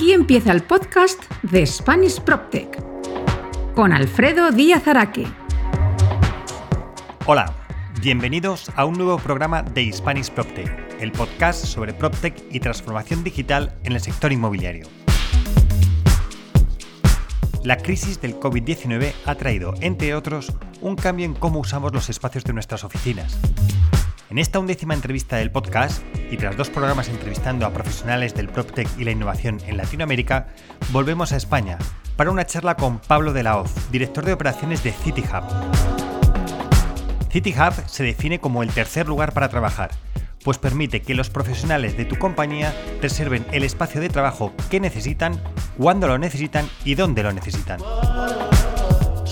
[0.00, 2.82] Aquí empieza el podcast de Spanish PropTech
[3.74, 5.26] con Alfredo Díaz Araque.
[7.26, 7.54] Hola,
[8.00, 13.78] bienvenidos a un nuevo programa de Spanish PropTech, el podcast sobre PropTech y transformación digital
[13.84, 14.86] en el sector inmobiliario.
[17.62, 22.44] La crisis del COVID-19 ha traído, entre otros, un cambio en cómo usamos los espacios
[22.44, 23.38] de nuestras oficinas.
[24.30, 28.88] En esta undécima entrevista del podcast, y tras dos programas entrevistando a profesionales del PropTech
[28.96, 30.46] y la innovación en Latinoamérica,
[30.92, 31.78] volvemos a España
[32.14, 35.42] para una charla con Pablo de la Hoz, director de operaciones de CityHub.
[37.28, 39.90] CityHub se define como el tercer lugar para trabajar,
[40.44, 45.42] pues permite que los profesionales de tu compañía reserven el espacio de trabajo que necesitan,
[45.76, 47.80] cuando lo necesitan y dónde lo necesitan.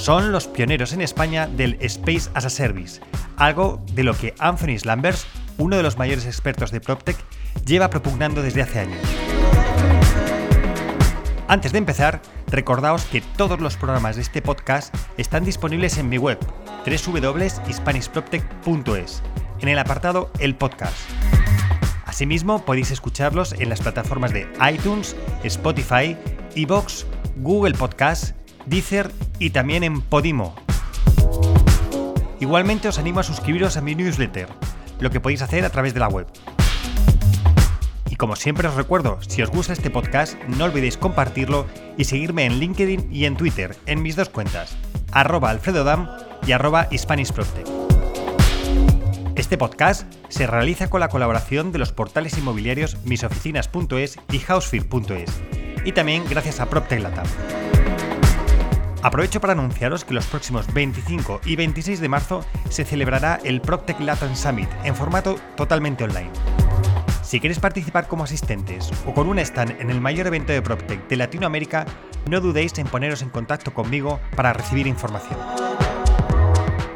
[0.08, 3.02] Son los pioneros en España del Space as a Service,
[3.36, 5.26] algo de lo que Anthony Lambers,
[5.58, 7.18] uno de los mayores expertos de PropTech,
[7.66, 9.02] lleva propugnando desde hace años.
[11.46, 16.16] Antes de empezar, recordaos que todos los programas de este podcast están disponibles en mi
[16.16, 16.38] web,
[16.86, 19.22] www.hispanishproptech.es,
[19.60, 20.96] en el apartado El Podcast.
[22.06, 25.14] Asimismo, podéis escucharlos en las plataformas de iTunes,
[25.44, 26.16] Spotify,
[26.54, 27.04] Evox,
[27.36, 28.37] Google Podcast,
[28.68, 30.54] Deezer y también en Podimo,
[32.40, 34.48] Igualmente os animo a suscribiros a mi newsletter,
[35.00, 36.26] lo que podéis hacer a través de la web.
[38.08, 42.44] Y como siempre os recuerdo, si os gusta este podcast, no olvidéis compartirlo y seguirme
[42.44, 44.76] en LinkedIn y en Twitter, en mis dos cuentas,
[45.10, 46.08] arroba alfredodam
[46.46, 46.88] y arroba
[49.34, 55.30] Este podcast se realiza con la colaboración de los portales inmobiliarios misoficinas.es y housefear.es,
[55.84, 57.26] y también gracias a PropTech Latam.
[59.02, 64.00] Aprovecho para anunciaros que los próximos 25 y 26 de marzo se celebrará el PropTech
[64.00, 66.30] Latin Summit en formato totalmente online.
[67.22, 71.06] Si queréis participar como asistentes o con un stand en el mayor evento de PropTech
[71.08, 71.86] de Latinoamérica,
[72.28, 75.38] no dudéis en poneros en contacto conmigo para recibir información.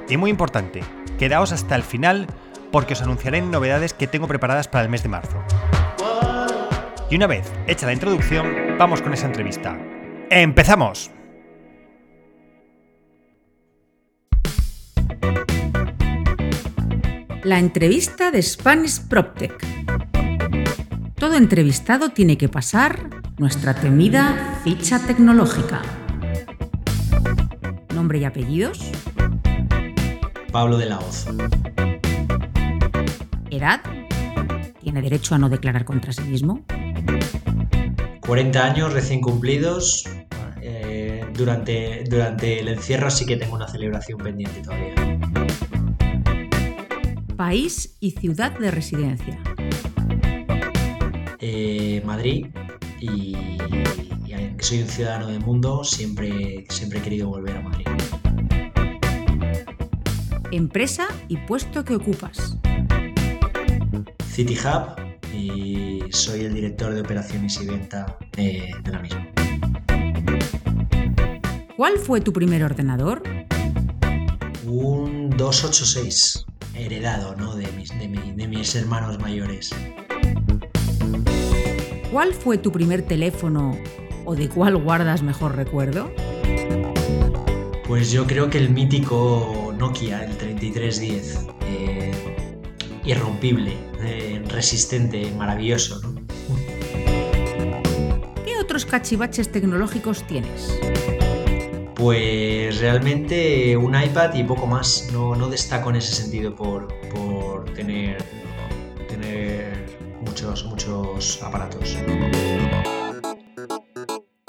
[0.08, 0.80] Y muy importante,
[1.18, 2.26] quedaos hasta el final
[2.72, 5.42] porque os anunciaré novedades que tengo preparadas para el mes de marzo.
[7.10, 9.78] Y una vez hecha la introducción, vamos con esa entrevista.
[10.30, 11.10] ¡Empezamos!
[17.44, 19.52] La entrevista de Spanish PropTech.
[21.16, 25.82] Todo entrevistado tiene que pasar nuestra temida ficha tecnológica.
[27.92, 28.78] Nombre y apellidos.
[30.52, 31.26] Pablo de la Hoz.
[33.50, 33.80] Edad.
[34.80, 36.64] Tiene derecho a no declarar contra sí mismo.
[38.20, 40.08] 40 años recién cumplidos.
[40.60, 45.21] Eh, durante, durante el encierro sí que tengo una celebración pendiente todavía
[47.42, 49.36] país y ciudad de residencia.
[51.40, 52.46] Eh, Madrid
[53.00, 53.34] y,
[54.32, 57.86] aunque soy un ciudadano del mundo, siempre, siempre he querido volver a Madrid.
[60.52, 62.56] Empresa y puesto que ocupas.
[64.28, 69.26] City Hub y soy el director de operaciones y venta de la misma.
[71.76, 73.20] ¿Cuál fue tu primer ordenador?
[74.64, 77.54] Un 286 heredado ¿no?
[77.54, 79.70] de, mis, de, de mis hermanos mayores.
[82.10, 83.78] ¿Cuál fue tu primer teléfono
[84.24, 86.12] o de cuál guardas mejor recuerdo?
[87.86, 92.10] Pues yo creo que el mítico Nokia, el 3310, eh,
[93.04, 96.00] irrompible, eh, resistente, maravilloso.
[96.00, 96.14] ¿no?
[98.44, 100.78] ¿Qué otros cachivaches tecnológicos tienes?
[101.94, 105.08] Pues realmente un iPad y poco más.
[105.12, 106.88] No, destaco en ese sentido por,
[107.74, 108.22] tener,
[109.08, 111.96] tener muchos, muchos aparatos.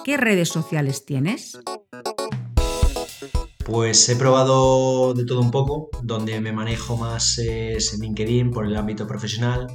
[0.04, 1.60] ¿Qué redes sociales tienes?
[3.66, 8.66] Pues he probado de todo un poco, donde me manejo más es en LinkedIn por
[8.66, 9.68] el ámbito profesional,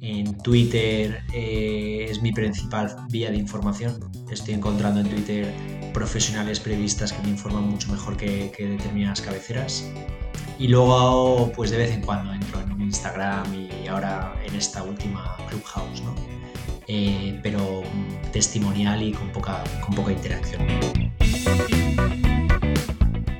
[0.00, 4.00] en Twitter eh, es mi principal vía de información.
[4.30, 5.54] Estoy encontrando en Twitter
[5.92, 9.90] profesionales periodistas que me informan mucho mejor que, determinadas cabeceras.
[10.58, 15.36] Y luego, pues de vez en cuando entro en Instagram y ahora en esta última
[15.48, 16.14] Clubhouse, ¿no?
[16.86, 17.82] Eh, pero
[18.32, 20.62] testimonial y con poca, con poca interacción.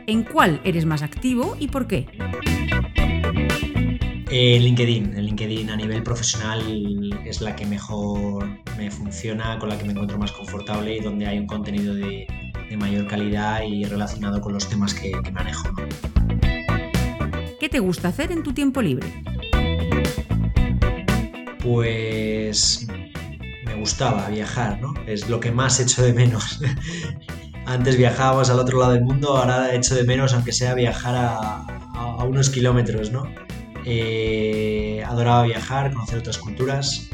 [0.06, 2.06] ¿En cuál eres más activo y por qué?
[4.32, 6.62] En LinkedIn, en LinkedIn a nivel profesional
[7.24, 11.26] es la que mejor me funciona, con la que me encuentro más confortable y donde
[11.26, 12.26] hay un contenido de,
[12.78, 15.68] mayor calidad y relacionado con los temas que, manejo.
[17.58, 19.06] ¿Qué te gusta hacer en tu tiempo libre?
[21.62, 22.86] Pues
[23.66, 24.94] me gustaba viajar, ¿no?
[25.06, 26.60] Es lo que más echo de menos.
[27.66, 32.24] Antes viajábamos al otro lado del mundo, ahora echo de menos, aunque sea viajar a,
[32.24, 33.24] unos kilómetros, ¿no?
[33.84, 37.10] Eh, adoraba viajar, conocer otras culturas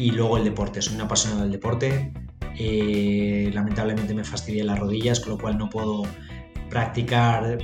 [0.00, 0.80] y luego el deporte.
[0.80, 2.10] Soy una apasionado del deporte.
[2.58, 6.04] Eh, lamentablemente me fastidié las rodillas, con lo cual no puedo
[6.70, 7.58] practicar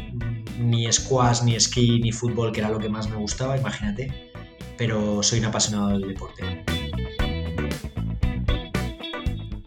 [0.59, 4.31] ni squash, ni esquí, ni fútbol, que era lo que más me gustaba, imagínate.
[4.77, 6.65] Pero soy un apasionado del deporte.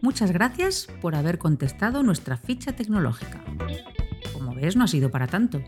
[0.01, 3.43] Muchas gracias por haber contestado nuestra ficha tecnológica.
[4.31, 5.59] Como ves, no ha sido para tanto.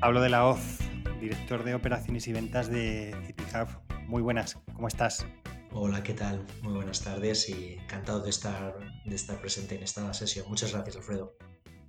[0.00, 0.78] Pablo de la Hoz,
[1.20, 3.66] director de operaciones y ventas de CityHub.
[4.06, 5.26] Muy buenas, ¿cómo estás?
[5.72, 6.46] Hola, ¿qué tal?
[6.62, 10.46] Muy buenas tardes y encantado de estar, de estar presente en esta sesión.
[10.48, 11.36] Muchas gracias, Alfredo.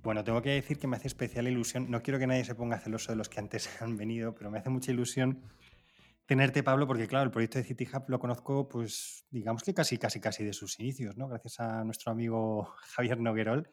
[0.02, 1.88] Bueno, tengo que decir que me hace especial ilusión.
[1.88, 4.58] No quiero que nadie se ponga celoso de los que antes han venido, pero me
[4.58, 5.44] hace mucha ilusión
[6.26, 9.98] tenerte, Pablo, porque claro, el proyecto de City Hub lo conozco, pues digamos que casi,
[9.98, 11.28] casi, casi de sus inicios, ¿no?
[11.28, 13.70] Gracias a nuestro amigo Javier Noguerol,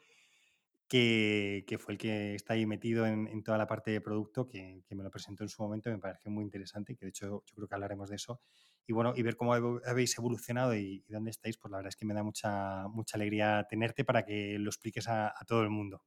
[0.88, 5.04] que, fue el que está ahí metido en, toda la parte de producto, que, me
[5.04, 7.76] lo presentó en su momento, me pareció muy interesante, que de hecho yo creo que
[7.76, 8.42] hablaremos de eso.
[8.86, 12.06] Y bueno, y ver cómo habéis evolucionado y, dónde estáis, pues la verdad es que
[12.06, 16.02] me da mucha, mucha alegría tenerte para que lo expliques a todo el mundo.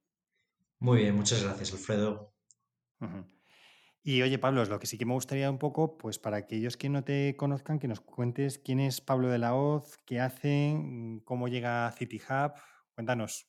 [0.80, 2.32] Muy bien, muchas gracias, Alfredo.
[4.02, 6.88] Y oye, Pablo, lo que sí que me gustaría un poco, pues para aquellos que
[6.88, 11.20] no te conozcan, que nos cuentes quién es Pablo de la Hoz, qué hace, mm,
[11.20, 12.54] cómo llega a City Hub.
[12.94, 13.46] Cuéntanos.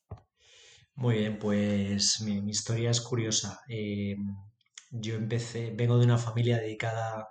[0.94, 3.60] Muy bien, pues mi, historia es curiosa.
[3.68, 4.16] Eh,
[4.90, 7.28] yo empecé, vengo de una familia dedicada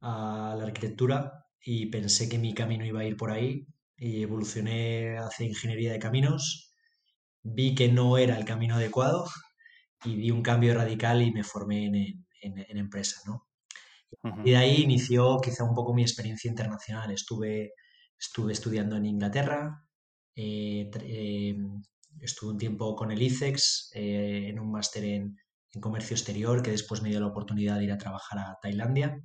[0.00, 3.66] a la arquitectura y pensé que mi camino iba a ir por ahí
[3.96, 6.66] y evolucioné hacia ingeniería de caminos
[7.54, 9.26] vi que no era el camino adecuado
[10.04, 13.46] y di un cambio radical y me formé en, empresa, ¿no?
[14.44, 17.10] Y de ahí inició quizá un poco mi experiencia internacional.
[17.10, 17.72] Estuve,
[18.18, 19.82] estuve estudiando en Inglaterra,
[20.34, 21.82] eh, em,
[22.20, 25.36] estuve un tiempo con el ICEX eh, en un máster en,
[25.78, 29.20] comercio exterior que después me dio la oportunidad de ir a trabajar a Tailandia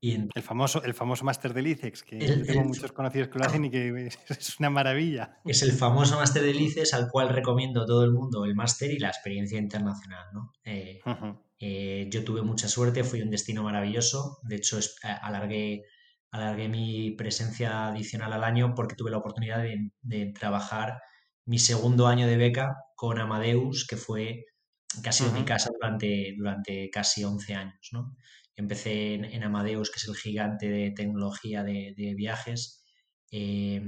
[0.00, 3.70] el famoso, el famoso máster del ICEX, que tengo muchos conocidos que lo hacen y
[3.70, 5.40] que es una maravilla.
[5.44, 8.90] Es el famoso máster del ICEX al cual recomiendo a todo el mundo el máster
[8.92, 10.26] y la experiencia internacional.
[10.32, 10.52] ¿no?
[10.64, 11.00] Eh,
[11.58, 14.38] eh, yo tuve mucha suerte, fui un destino maravilloso.
[14.42, 15.82] De hecho, alargué,
[16.30, 21.00] alargué mi presencia adicional al año porque tuve la oportunidad de, trabajar
[21.48, 24.44] mi segundo año de beca con Amadeus, que fue
[25.02, 27.88] casi en mi casa durante, durante casi 11 años.
[27.92, 28.14] ¿no?
[28.54, 32.84] Empecé en, Amadeus, que es el gigante de tecnología de, viajes,
[33.30, 33.82] eh,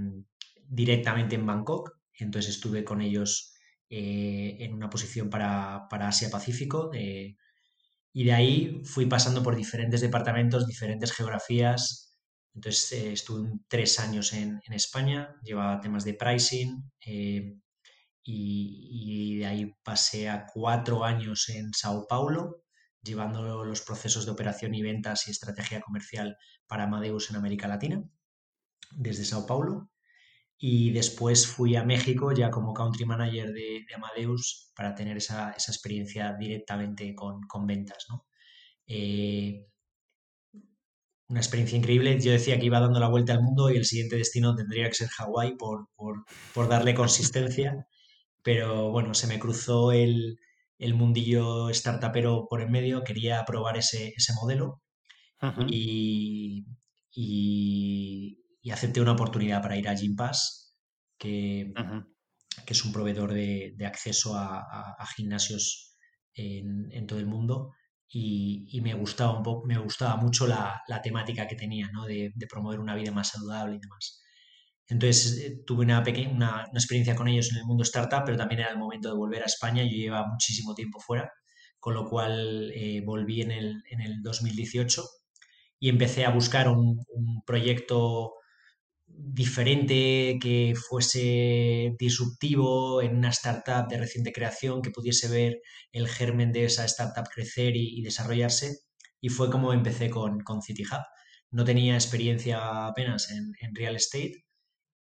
[0.69, 1.91] directamente en Bangkok.
[2.15, 3.53] Entonces estuve con ellos
[3.91, 6.91] eh, en una posición para, Asia-Pacífico.
[6.95, 12.10] y de ahí fui pasando por diferentes departamentos, diferentes geografías.
[12.55, 17.61] Entonces eh, estuve tres años en, España, llevaba temas de pricing y,
[18.23, 22.65] y, de ahí pasé a cuatro años en Sao Paulo,
[23.03, 26.37] llevando los procesos de operación y ventas y estrategia comercial
[26.67, 28.03] para Amadeus en América Latina,
[28.91, 29.91] desde Sao Paulo.
[30.59, 36.37] Y después fui a México ya como country manager de, Amadeus para tener esa, experiencia
[36.39, 38.07] directamente con, ventas.
[38.87, 39.70] Eh,
[41.31, 42.21] una experiencia increíble.
[42.21, 44.95] Yo decía que iba dando la vuelta al mundo y el siguiente destino tendría que
[44.95, 47.87] ser Hawái por, por darle consistencia.
[48.43, 50.39] Pero bueno, se me cruzó el,
[50.81, 54.83] el mundillo startupero por en medio, quería probar ese, modelo
[55.69, 56.65] y,
[57.13, 60.75] y, acepté una oportunidad para ir a Gympass,
[61.19, 61.73] que,
[62.65, 65.97] que es un proveedor de, acceso a, gimnasios
[66.33, 67.73] en, todo el mundo.
[68.13, 72.07] Y, me gustaba un me gustaba mucho la, temática que tenía, ¿no?
[72.07, 74.23] de, promover una vida más saludable y demás.
[74.89, 78.63] Entonces eh, tuve una, pequeña, una, experiencia con ellos en el mundo startup, pero también
[78.63, 79.85] era el momento de volver a España.
[79.85, 81.31] Yo llevaba muchísimo tiempo fuera,
[81.79, 85.05] con lo cual eh, volví en el, en el 2018
[85.81, 87.05] y empecé a buscar un,
[87.47, 88.35] proyecto
[89.17, 95.61] diferente que fuese disruptivo en una startup de reciente creación, que pudiese ver
[95.93, 98.79] el germen de esa startup crecer y, desarrollarse.
[99.21, 101.05] Y fue como empecé con, con City Hub.
[101.51, 104.45] No tenía experiencia apenas en, en real estate,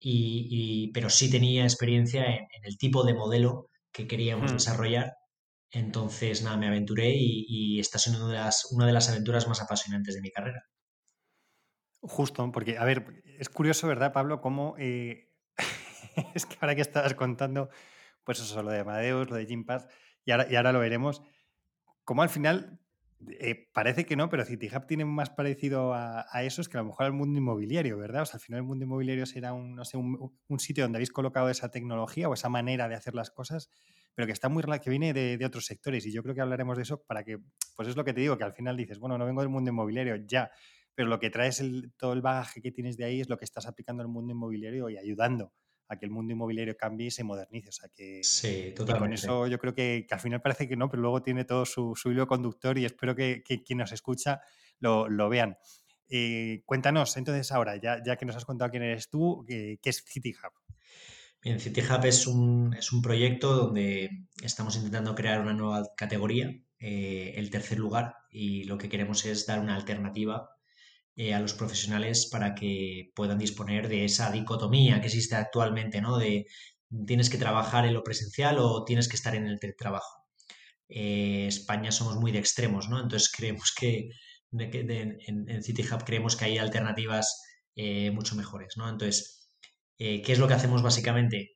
[0.01, 5.15] y, pero sí tenía experiencia en, el tipo de modelo que queríamos desarrollar.
[5.71, 9.61] Entonces, nada, me aventuré y, esta es una de, las, una de las aventuras más
[9.61, 10.65] apasionantes de mi carrera.
[12.03, 14.41] Justo, porque, a ver, es curioso, ¿verdad, Pablo?
[14.41, 15.31] Cómo eh,
[16.35, 17.69] es que ahora que estabas contando,
[18.25, 19.87] pues eso, lo de Amadeus, lo de Gympass,
[20.25, 21.23] y ahora, y ahora lo veremos,
[22.05, 22.81] como al final
[23.29, 26.87] eh, parece que no, pero CityHub tiene más parecido a, eso, es que a lo
[26.87, 28.23] mejor al mundo inmobiliario, ¿verdad?
[28.23, 31.11] O sea, al final el mundo inmobiliario será un, no sé, un, sitio donde habéis
[31.11, 33.69] colocado esa tecnología o esa manera de hacer las cosas,
[34.15, 36.07] pero que está muy que viene de, otros sectores.
[36.07, 37.39] Y yo creo que hablaremos de eso para que,
[37.77, 39.71] pues es lo que te digo, que al final dices, bueno, no vengo del mundo
[39.71, 40.51] inmobiliario, ya,
[40.95, 41.63] pero lo que traes
[41.97, 44.89] todo el bagaje que tienes de ahí es lo que estás aplicando al mundo inmobiliario
[44.91, 45.53] y ayudando
[45.91, 47.69] a que el mundo inmobiliario cambie y se modernice.
[47.69, 49.01] O sea que sí, totalmente.
[49.01, 51.95] con eso yo creo que, al final parece que no, pero luego tiene todo su,
[52.05, 54.41] hilo conductor y espero que, quien nos escucha
[54.79, 55.57] lo, vean.
[56.09, 60.05] Eh, cuéntanos entonces ahora, ya, ya, que nos has contado quién eres tú, ¿qué, es
[60.07, 60.53] City Hub?
[61.43, 64.11] Bien, City Hub es un, es un, proyecto donde
[64.43, 69.45] estamos intentando crear una nueva categoría, eh, el tercer lugar, y lo que queremos es
[69.47, 70.51] dar una alternativa
[71.17, 76.19] eh, a los profesionales para que puedan disponer de esa dicotomía que existe actualmente, ¿no?
[76.19, 76.47] De
[77.07, 80.25] tienes que trabajar en lo presencial o tienes que estar en el teletrabajo.
[80.89, 83.01] Eh, España somos muy de extremos, ¿no?
[83.01, 84.11] Entonces creemos que,
[84.53, 87.43] en, en, City Hub creemos que hay alternativas
[87.77, 88.89] eh, mucho mejores, ¿no?
[88.89, 89.51] Entonces,
[89.99, 91.51] ¿qué es lo que hacemos básicamente?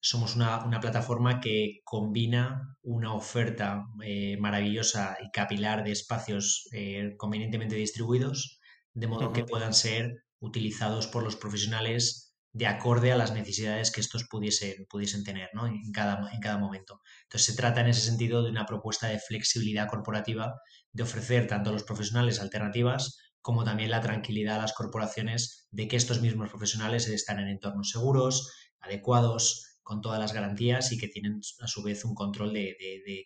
[0.00, 7.76] Somos una, plataforma que combina una oferta eh, maravillosa y capilar de espacios eh, convenientemente
[7.76, 8.60] distribuidos,
[8.94, 14.00] de modo que puedan ser utilizados por los profesionales de acorde a las necesidades que
[14.00, 17.00] estos pudiesen, pudiesen tener en, cada, en cada momento.
[17.24, 20.54] Entonces se trata en ese sentido de una propuesta de flexibilidad corporativa,
[20.92, 25.88] de ofrecer tanto a los profesionales alternativas como también la tranquilidad a las corporaciones de
[25.88, 31.08] que estos mismos profesionales están en entornos seguros, adecuados, con todas las garantías y que
[31.08, 32.76] tienen a su vez un control de,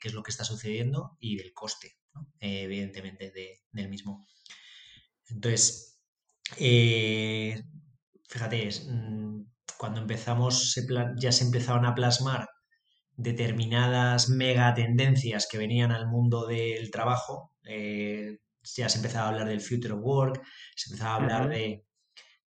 [0.00, 1.97] qué es lo que está sucediendo y del coste,
[2.38, 3.33] eh, evidentemente,
[3.73, 4.28] del mismo.
[5.26, 5.99] Entonces,
[6.59, 7.64] eh,
[8.28, 9.45] fíjate, mm,
[9.76, 10.81] cuando empezamos
[11.16, 12.49] ya se empezaron a plasmar
[13.16, 17.57] determinadas mega tendencias que venían al mundo del trabajo.
[17.64, 20.40] Eh, ya se empezaba a hablar del future work,
[20.76, 21.85] se empezaba a hablar de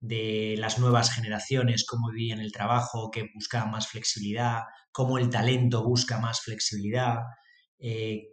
[0.07, 4.61] de las nuevas generaciones, cómo vivían el trabajo, que buscaban más flexibilidad,
[4.93, 7.21] cómo el talento busca más flexibilidad.
[7.79, 8.25] Eh,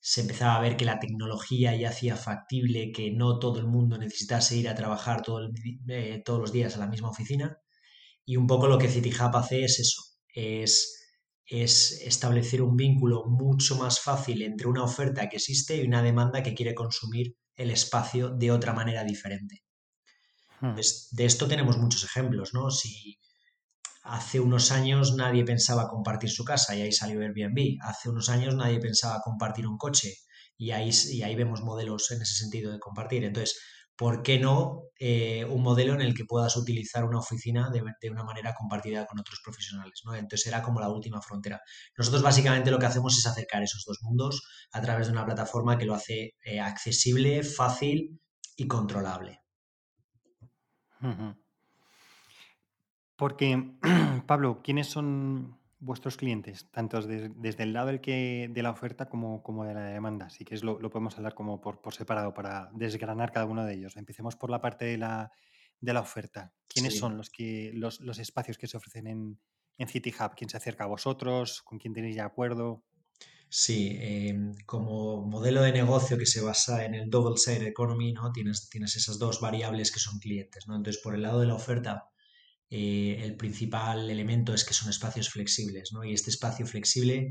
[0.00, 3.98] se empezaba a ver que la tecnología ya hacía factible que no todo el mundo
[3.98, 5.22] necesitase ir a trabajar
[5.88, 7.56] eh, todos los días a la misma oficina.
[8.24, 11.02] Y un poco lo que CityHub hace es eso, es,
[11.46, 16.42] es establecer un vínculo mucho más fácil entre una oferta que existe y una demanda
[16.44, 19.64] que quiere consumir el espacio de otra manera diferente.
[20.62, 20.76] Hmm.
[20.76, 22.70] de esto tenemos muchos ejemplos, ¿no?
[22.70, 23.18] Si
[24.04, 28.54] hace unos años nadie pensaba compartir su casa y ahí salió Airbnb, hace unos años
[28.54, 30.14] nadie pensaba compartir un coche
[30.56, 33.24] y ahí, y ahí vemos modelos en ese sentido de compartir.
[33.24, 33.58] Entonces,
[33.96, 38.22] ¿por qué no eh, un modelo en el que puedas utilizar una oficina de, una
[38.22, 40.00] manera compartida con otros profesionales?
[40.04, 40.14] ¿no?
[40.14, 41.60] Entonces era como la última frontera.
[41.98, 45.76] Nosotros básicamente lo que hacemos es acercar esos dos mundos a través de una plataforma
[45.76, 48.20] que lo hace eh, accesible, fácil
[48.56, 49.41] y controlable.
[53.16, 53.72] Porque,
[54.26, 56.70] Pablo, ¿quiénes son vuestros clientes?
[56.70, 60.26] Tanto desde el lado del que, de la oferta como, como de la demanda.
[60.26, 63.96] Así que es lo, podemos hablar como por, separado para desgranar cada uno de ellos.
[63.96, 65.30] Empecemos por la parte de la,
[65.80, 66.52] de la oferta.
[66.68, 69.38] ¿Quiénes son los, que, los, espacios que se ofrecen en,
[69.78, 70.34] en City Hub?
[70.34, 71.62] ¿Quién se acerca a vosotros?
[71.62, 72.82] ¿Con quién tenéis ya acuerdo?
[73.54, 78.32] Sí, em, como modelo de negocio que se basa en el double side economy, ¿no?
[78.32, 80.74] Tienes, tienes esas dos variables que son clientes, ¿no?
[80.74, 82.04] Entonces, por el lado de la oferta,
[82.70, 86.02] eh, el principal elemento es que son espacios flexibles, ¿no?
[86.02, 87.28] Y este espacio flexible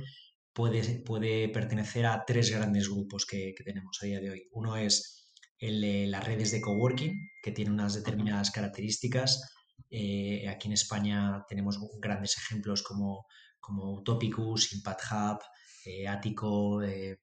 [0.54, 4.48] puede, puede pertenecer a tres grandes grupos que, tenemos a día de hoy.
[4.52, 7.14] Uno es el las redes de coworking,
[7.44, 9.42] que tienen unas determinadas características.
[9.90, 13.26] Eh, aquí en España tenemos grandes ejemplos como,
[13.60, 15.40] como Utopicus, Impact Hub,
[15.86, 17.20] eh, Ático, eh,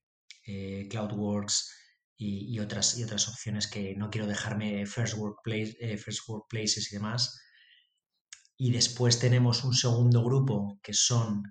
[0.47, 1.75] eh, Cloudworks
[2.17, 7.41] y, otras, y otras opciones que no quiero dejarme First, Workplace, First Workplaces y demás.
[8.57, 11.45] Y después tenemos un segundo grupo que son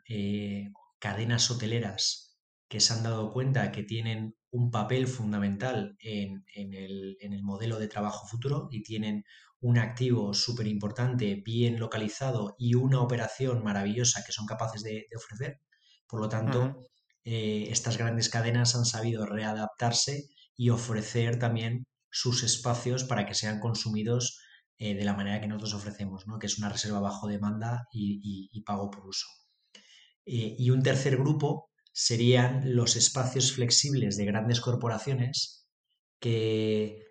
[1.00, 2.28] cadenas hoteleras
[2.68, 8.28] que se han dado cuenta que tienen un papel fundamental en, el, modelo de trabajo
[8.28, 9.24] futuro y tienen
[9.60, 15.62] un activo súper importante, bien localizado y una operación maravillosa que son capaces de, ofrecer.
[16.08, 16.88] Por lo tanto,
[17.30, 23.60] eh, estas grandes cadenas han sabido readaptarse y ofrecer también sus espacios para que sean
[23.60, 24.40] consumidos
[24.78, 26.40] eh, de la manera que nosotros ofrecemos, ¿no?
[26.40, 29.28] que es una reserva bajo demanda y, pago por uso.
[30.26, 35.68] Eh, y un tercer grupo serían los espacios flexibles de grandes corporaciones
[36.22, 37.08] que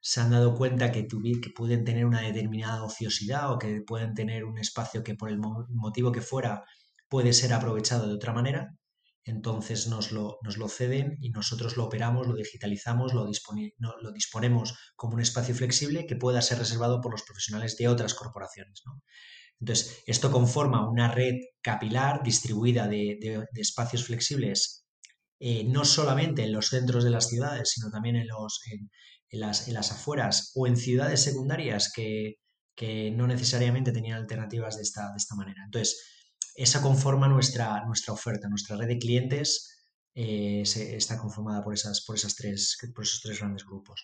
[0.00, 4.46] se han dado cuenta que, que pueden tener una determinada ociosidad o que pueden tener
[4.46, 6.64] un espacio que por el motivo que fuera
[7.10, 8.74] puede ser aprovechado de otra manera
[9.24, 14.74] entonces nos lo, nos lo ceden y nosotros lo operamos, lo digitalizamos, lo, lo, disponemos
[14.96, 18.82] como un espacio flexible que pueda ser reservado por los profesionales de otras corporaciones.
[19.60, 23.18] Entonces, esto conforma una red capilar distribuida de,
[23.54, 24.84] espacios flexibles,
[25.40, 28.90] eh, no solamente en los centros de las ciudades, sino también en, los, en,
[29.40, 32.34] las, en las, afueras o en ciudades secundarias que,
[32.74, 35.62] que no necesariamente tenían alternativas de esta, de esta manera.
[35.64, 36.23] Entonces,
[36.54, 39.74] esa conforma nuestra, nuestra oferta, nuestra red de clientes
[40.14, 44.02] eh, está conformada por, esas, por, esas tres, por esos tres grandes grupos.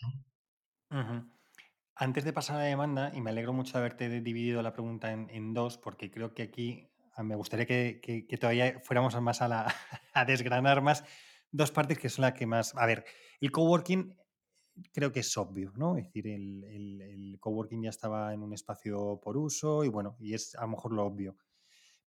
[1.95, 5.12] Antes de pasar a la demanda, y me alegro mucho de haberte dividido la pregunta
[5.12, 9.75] en, dos, porque creo que aquí ah, me gustaría que, todavía fuéramos más a, la,
[10.14, 11.04] a desgranar más
[11.52, 12.75] dos partes que son las que más...
[12.75, 13.04] A ver,
[13.40, 14.16] el coworking
[14.92, 15.97] creo que es obvio, ¿no?
[15.97, 20.35] Es decir, el, el, coworking ya estaba en un espacio por uso y bueno, y
[20.35, 21.37] es a lo mejor lo obvio.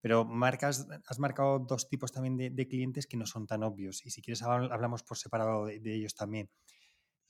[0.02, 4.04] Pero marcas, has marcado dos tipos también de, clientes que no son tan obvios.
[4.04, 6.50] Y si quieres, hablamos por separado de, ellos también.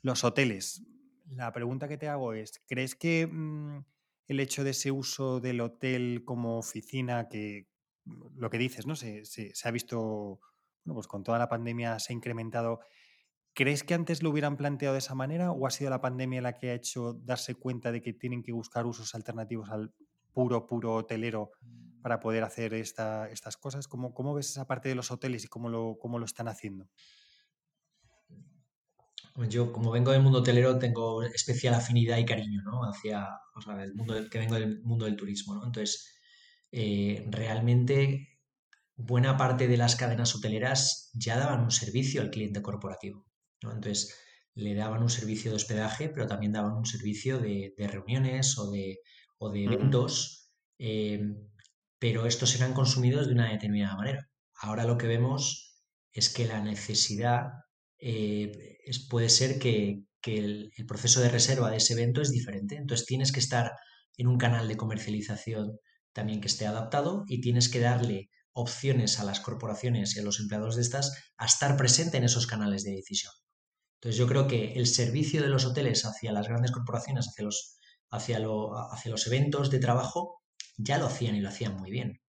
[0.00, 0.83] Los hoteles.
[1.26, 3.85] La pregunta que te hago es, ¿crees que mm,
[4.26, 7.69] el hecho de ese uso del hotel como oficina, que
[8.07, 8.97] mm, lo que dices, ¿no?
[8.97, 10.41] Se, se, ha visto,
[10.85, 12.81] bueno, pues con toda la pandemia se ha incrementado.
[13.52, 16.57] ¿Crees que antes lo hubieran planteado de esa manera o ha sido la pandemia la
[16.57, 19.93] que ha hecho darse cuenta de que tienen que buscar usos alternativos al
[20.33, 21.52] puro, puro hotelero
[22.02, 23.88] para poder hacer estas cosas?
[23.88, 26.88] ¿Cómo, ¿Cómo, ves esa parte de los hoteles y cómo lo, cómo lo están haciendo?
[29.49, 32.82] Yo, como vengo del mundo hotelero, tengo especial afinidad y cariño ¿no?
[32.85, 33.28] hacia
[33.82, 35.54] el mundo que vengo del mundo del turismo.
[35.54, 35.64] ¿no?
[35.64, 36.12] Entonces,
[36.71, 38.28] eh, realmente
[38.94, 43.25] buena parte de las cadenas hoteleras ya daban un servicio al cliente corporativo.
[43.62, 43.73] ¿no?
[43.73, 44.14] Entonces,
[44.54, 48.99] le daban un servicio de hospedaje, pero también daban un servicio de, reuniones o de,
[49.38, 50.52] o de eventos.
[50.78, 51.23] Eh,
[52.02, 54.28] pero estos eran consumidos de una determinada manera.
[54.56, 55.78] Ahora lo que vemos
[56.11, 57.44] es que la necesidad
[58.00, 62.74] eh, puede ser que, el, proceso de reserva de ese evento es diferente.
[62.74, 63.70] Entonces tienes que estar
[64.16, 65.79] en un canal de comercialización
[66.12, 70.40] también que esté adaptado y tienes que darle opciones a las corporaciones y a los
[70.40, 73.33] empleados de estas a estar presente en esos canales de decisión.
[74.00, 77.77] Entonces yo creo que el servicio de los hoteles hacia las grandes corporaciones, hacia los,
[78.11, 78.38] hacia,
[78.90, 80.41] hacia los eventos de trabajo,
[80.76, 82.20] ya lo hacían y lo hacían muy bien.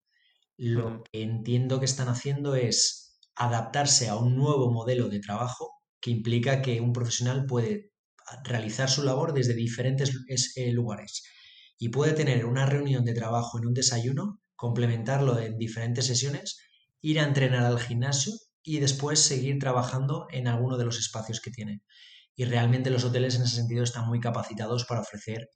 [0.57, 6.11] Lo que entiendo que están haciendo es adaptarse a un nuevo modelo de trabajo que
[6.11, 7.91] implica que un profesional puede
[8.43, 10.13] realizar su labor desde diferentes
[10.55, 11.23] eh, lugares
[11.77, 16.57] y puede tener una reunión de trabajo en un desayuno, complementarlo en diferentes sesiones,
[17.01, 21.51] ir a entrenar al gimnasio y después seguir trabajando en alguno de los espacios que
[21.51, 21.81] tiene.
[22.35, 25.49] Y realmente los hoteles en ese sentido están muy capacitados para ofrecer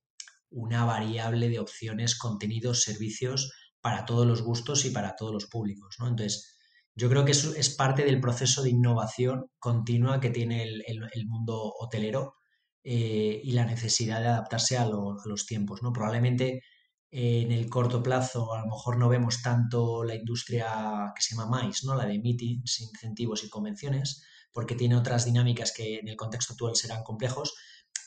[0.49, 5.95] una variable de opciones, contenidos, servicios para todos los gustos y para todos los públicos.
[5.99, 6.07] ¿no?
[6.07, 6.57] Entonces,
[6.95, 11.73] yo creo que eso es parte del proceso de innovación continua que tiene el, mundo
[11.79, 12.35] hotelero
[12.83, 15.83] eh, y la necesidad de adaptarse a, los tiempos.
[15.83, 15.93] ¿no?
[15.93, 16.63] Probablemente
[17.11, 21.35] eh, en el corto plazo a lo mejor no vemos tanto la industria que se
[21.35, 21.95] llama MICE, ¿no?
[21.95, 26.75] la de meetings, incentivos y convenciones, porque tiene otras dinámicas que en el contexto actual
[26.75, 27.53] serán complejos,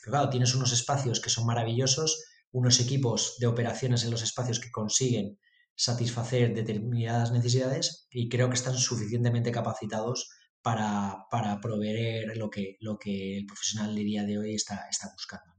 [0.01, 4.59] pero claro, tienes unos espacios que son maravillosos, unos equipos de operaciones en los espacios
[4.59, 5.37] que consiguen
[5.75, 10.29] satisfacer determinadas necesidades y creo que están suficientemente capacitados
[10.61, 11.25] para,
[11.61, 15.55] proveer lo que, lo que el profesional de día de hoy está, está buscando.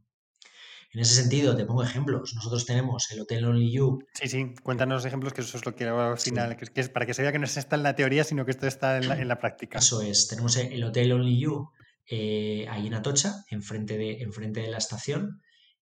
[0.95, 2.35] En ese sentido, te pongo ejemplos.
[2.35, 3.99] Nosotros tenemos el Hotel Only You.
[4.13, 7.15] Sí, sí, cuéntanos ejemplos, que eso es lo que al final, que, es para que
[7.15, 9.27] se vea que no está en la teoría, sino que esto está en la, en
[9.27, 9.79] la práctica.
[9.79, 11.71] Eso es, tenemos el Hotel Only You
[12.07, 15.41] eh, ahí en Atocha, enfrente de, enfrente de la estación,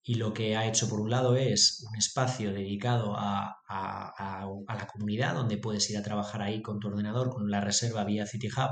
[0.07, 5.33] y lo que ha hecho por un lado es un espacio dedicado a, la comunidad
[5.33, 8.69] donde puedes ir a trabajar ahí con tu ordenador, con la reserva vía City Hub,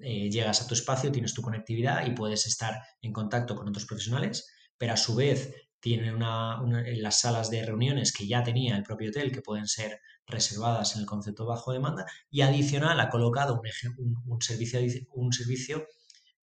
[0.00, 3.84] eh, llegas a tu espacio, tienes tu conectividad y puedes estar en contacto con otros
[3.84, 8.74] profesionales, pero a su vez tiene una, en las salas de reuniones que ya tenía
[8.74, 13.10] el propio hotel que pueden ser reservadas en el concepto bajo demanda y adicional ha
[13.10, 13.60] colocado
[13.98, 14.80] un, un servicio,
[15.12, 15.84] un servicio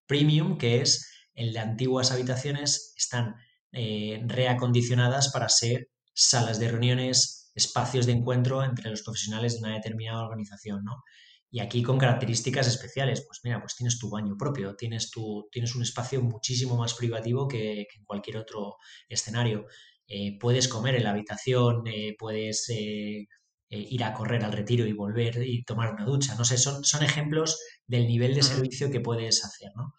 [0.05, 3.35] premium que es el de antiguas habitaciones están
[3.73, 9.75] eh, reacondicionadas para ser salas de reuniones, espacios de encuentro entre los profesionales de una
[9.75, 11.03] determinada organización, ¿no?
[11.49, 15.75] Y aquí con características especiales, pues mira, pues tienes tu baño propio, tienes, tu, tienes
[15.75, 18.75] un espacio muchísimo más privativo que, en cualquier otro
[19.07, 19.65] escenario.
[20.07, 25.43] Eh, puedes comer en la habitación, eh, puedes ir a correr al retiro y volver
[25.45, 26.35] y tomar una ducha.
[26.35, 29.93] No sé, son, son ejemplos del nivel de servicio que puedes hacer, ¿no?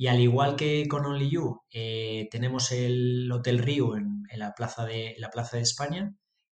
[0.00, 4.86] Y al igual que con Only You, eh, tenemos el Hotel Rio en, la, plaza
[4.86, 6.14] de, la Plaza de España,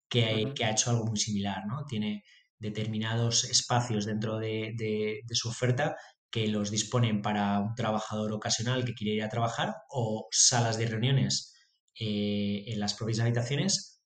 [0.08, 1.84] que, que, ha hecho algo muy similar, ¿no?
[1.84, 2.24] Tiene,
[2.64, 5.96] determinados espacios dentro de, su oferta
[6.30, 10.86] que los disponen para un trabajador ocasional que quiere ir a trabajar o salas de
[10.86, 11.52] reuniones
[12.00, 14.00] eh, en las propias habitaciones,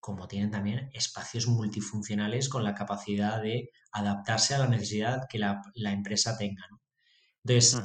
[0.00, 5.60] como tienen también espacios multifuncionales con la capacidad de adaptarse a la necesidad que la,
[5.92, 6.66] empresa tenga.
[7.44, 7.78] Entonces,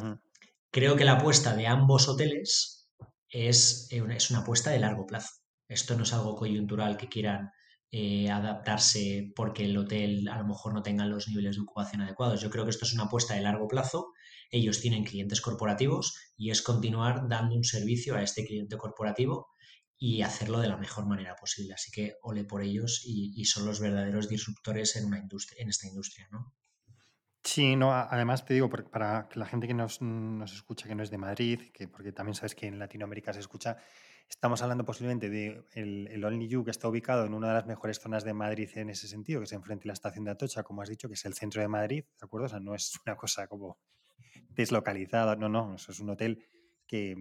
[0.73, 2.89] creo que la apuesta de ambos hoteles
[3.29, 5.29] es, es una apuesta de largo plazo.
[5.69, 7.51] Esto no es algo coyuntural que quieran
[7.91, 12.41] eh, adaptarse porque el hotel a lo mejor no tenga los niveles de ocupación adecuados.
[12.41, 14.07] Yo creo que esto es una apuesta de largo plazo.
[14.49, 19.49] Ellos tienen clientes corporativos y es continuar dando un servicio a este cliente corporativo
[19.95, 21.75] y hacerlo de la mejor manera posible.
[21.75, 25.87] Así que ole por ellos y, son los verdaderos disruptores en, una industria, en esta
[25.87, 26.51] industria, ¿no?
[27.43, 31.11] Sí, no, además te digo, para la gente que nos, nos, escucha que no es
[31.11, 33.77] de Madrid, que porque también sabes que en Latinoamérica se escucha,
[34.29, 37.99] Estamos hablando posiblemente de el, Only You, que está ubicado en una de las mejores
[37.99, 40.81] zonas de Madrid en ese sentido, que es enfrente de la estación de Atocha, como
[40.81, 42.47] has dicho, que es el centro de Madrid, ¿de acuerdo?
[42.47, 43.77] O sea, no es una cosa como
[44.49, 46.43] deslocalizada, no, no, eso es un hotel
[46.87, 47.15] que,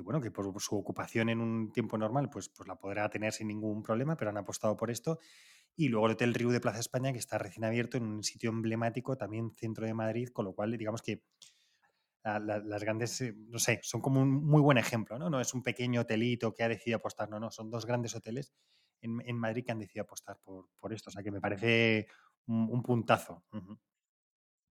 [0.00, 3.48] bueno, que por su ocupación en un tiempo normal, pues, pues la podrá tener sin
[3.48, 5.20] ningún problema, pero han apostado por esto.
[5.76, 8.50] Y luego el Hotel Riu de Plaza España, que está recién abierto en un sitio
[8.50, 11.22] emblemático, también centro de Madrid, con lo cual, digamos que
[12.24, 15.28] las grandes, eh, no sé, son como un muy buen ejemplo, ¿no?
[15.28, 18.52] No es un pequeño hotelito que ha decidido apostar, no, no, son dos grandes hoteles
[19.00, 22.06] en, Madrid que han decidido apostar por, por, esto, o sea que me parece
[22.46, 23.44] un, puntazo.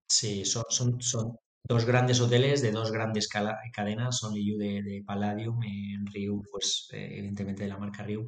[0.08, 5.04] Sí, son, son, son, dos grandes hoteles de dos grandes cadenas, son Liu de, de,
[5.06, 8.26] Palladium, en Riu, pues eh, evidentemente de la marca Riu,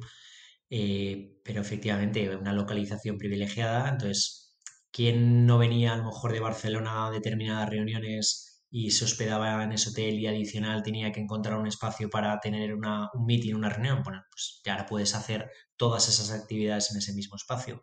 [0.76, 4.58] eh, pero efectivamente una localización privilegiada, entonces,
[4.90, 8.50] ¿quién no venía a lo mejor de Barcelona a determinadas reuniones?
[8.76, 12.74] y se hospedaba en ese hotel y adicional tenía que encontrar un espacio para tener
[12.74, 12.84] un
[13.24, 17.36] meeting, una reunión, bueno, pues ya ahora puedes hacer todas esas actividades en ese mismo
[17.36, 17.82] espacio.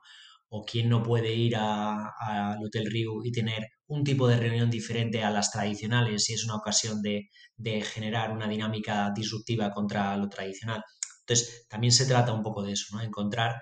[0.49, 5.23] O quién no puede ir al Hotel Rio y tener un tipo de reunión diferente
[5.23, 10.83] a las tradicionales si es una ocasión de generar una dinámica disruptiva contra lo tradicional.
[11.31, 13.01] Entonces, también se trata un poco de eso, ¿no?
[13.01, 13.61] Encontrar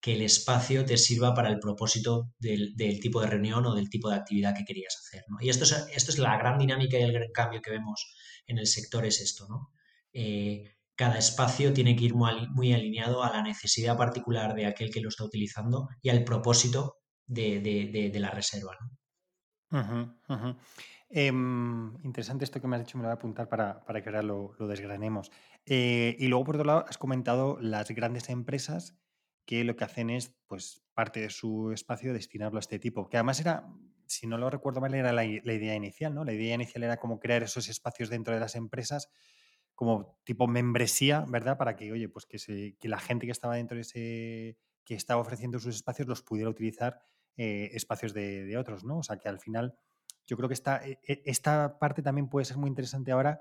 [0.00, 4.08] que el espacio te sirva para el propósito del, tipo de reunión o del tipo
[4.08, 5.24] de actividad que querías hacer.
[5.40, 8.14] Y esto es, esto es la gran dinámica y el gran cambio que vemos
[8.46, 9.46] en el sector, es esto.
[9.48, 9.72] ¿no?
[10.12, 10.64] Eh,
[10.96, 15.10] cada espacio tiene que ir muy, alineado a la necesidad particular de aquel que lo
[15.10, 18.76] está utilizando y al propósito de, la reserva.
[21.12, 24.22] Em, interesante esto que me has dicho, me lo voy a apuntar para, que ahora
[24.22, 25.32] lo, desgranemos.
[25.66, 28.96] Eh, y luego, por otro lado, has comentado las grandes empresas
[29.44, 33.08] que lo que hacen es, pues, parte de su espacio destinarlo a este tipo.
[33.08, 33.68] Que además era,
[34.06, 36.24] si no lo recuerdo mal, era la, idea inicial, ¿no?
[36.24, 39.10] La idea inicial era como crear esos espacios dentro de las empresas
[39.74, 41.58] como tipo membresía, ¿verdad?
[41.58, 44.94] Para que, oye, pues que, se, que la gente que estaba dentro de ese, que
[44.94, 47.00] estaba ofreciendo sus espacios los pudiera utilizar
[47.36, 48.98] eh, espacios de, otros, ¿no?
[48.98, 49.74] O sea, que al final
[50.30, 53.40] yo creo que esta, e, e, esta parte también puede ser muy interesante ahora.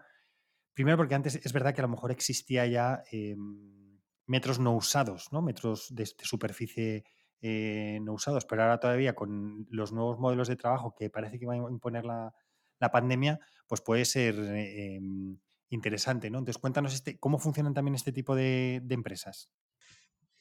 [0.74, 3.04] Primero porque antes es verdad que a lo mejor existía ya...
[3.12, 3.80] Em,
[4.30, 5.42] metros no usados, ¿no?
[5.42, 7.04] Metros de, superficie
[7.42, 11.48] eh, no usados, pero ahora todavía con los nuevos modelos de trabajo que parece que
[11.48, 12.32] va a imponer la,
[12.92, 15.38] pandemia, pues puede ser em,
[15.70, 16.38] interesante, ¿no?
[16.38, 19.50] Entonces, cuéntanos este, cómo funcionan también este tipo de, empresas.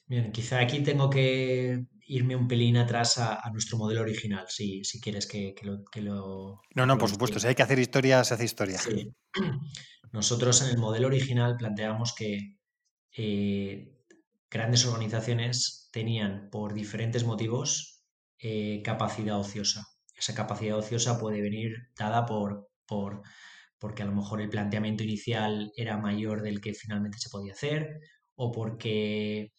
[0.09, 4.99] Bien, quizá aquí tengo que irme un pelín atrás a, nuestro modelo original, si, si
[4.99, 5.53] quieres que,
[6.01, 8.79] lo, No, no, por supuesto, si hay que hacer historia, se hace historia.
[8.79, 9.13] Sí.
[10.11, 12.57] Nosotros en el modelo original planteamos que
[13.15, 13.93] eh,
[14.49, 18.03] grandes organizaciones tenían por diferentes motivos
[18.39, 19.85] eh, capacidad ociosa.
[20.15, 23.21] Esa capacidad ociosa puede venir dada por, por,
[23.77, 27.99] porque a lo mejor el planteamiento inicial era mayor del que finalmente se podía hacer
[28.33, 29.51] o porque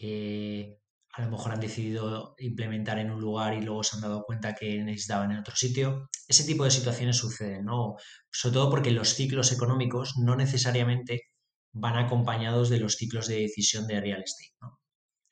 [0.00, 0.78] eh,
[1.12, 4.54] a lo mejor han decidido implementar en un lugar y luego se han dado cuenta
[4.54, 6.10] que necesitaban en otro sitio.
[6.28, 7.96] Ese tipo de situaciones suceden, ¿no?
[8.30, 11.22] Sobre todo porque los ciclos económicos no necesariamente
[11.72, 14.52] van acompañados de los ciclos de decisión de real estate.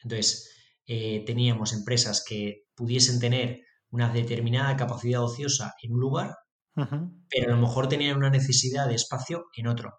[0.02, 0.50] Entonces,
[0.86, 6.34] eh, teníamos empresas que pudiesen tener una determinada capacidad ociosa en un lugar,
[6.74, 9.92] pero a lo mejor tenían una necesidad de espacio en otro.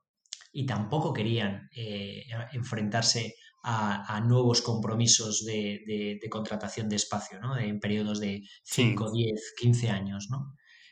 [0.51, 3.35] Y tampoco querían eh, enfrentarse
[3.67, 10.27] a, nuevos compromisos de, contratación de espacio en periodos de 5, 10, 15 años.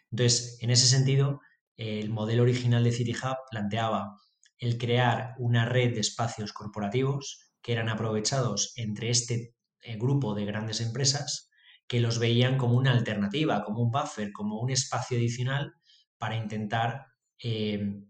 [0.10, 1.40] Entonces, en ese sentido,
[1.78, 4.16] el modelo original de City Hub planteaba
[4.58, 10.46] el crear una red de espacios corporativos que eran aprovechados entre este eh, grupo de
[10.46, 11.52] grandes empresas
[11.88, 15.74] que los veían como una alternativa, como un buffer, como un espacio adicional
[16.18, 17.06] para intentar,
[17.44, 18.02] eh,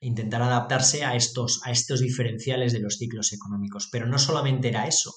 [0.00, 3.88] intentar adaptarse a estos, a estos diferenciales de los ciclos económicos.
[3.90, 5.12] Pero no solamente era eso,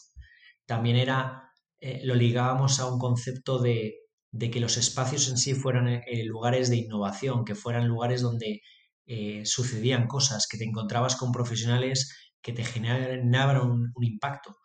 [0.65, 3.95] también era eh, lo ligábamos a un concepto de,
[4.39, 8.61] que los espacios en sí fueran eh, lugares de innovación, que fueran lugares donde
[9.43, 14.57] sucedían cosas, que te encontrabas con profesionales que te generaban un, un impacto.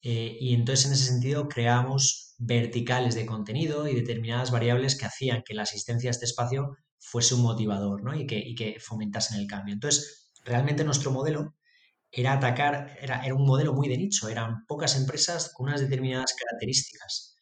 [0.00, 5.54] y entonces en ese sentido creamos verticales de contenido y determinadas variables que hacían que
[5.54, 8.14] la asistencia a este espacio fuese un motivador ¿no?
[8.14, 9.74] y, que, y que fomentasen el cambio.
[9.74, 11.56] Entonces, realmente nuestro modelo
[12.10, 16.34] era atacar, era, era un modelo muy de nicho, eran pocas empresas con unas determinadas
[16.38, 17.36] características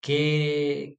[0.00, 0.98] que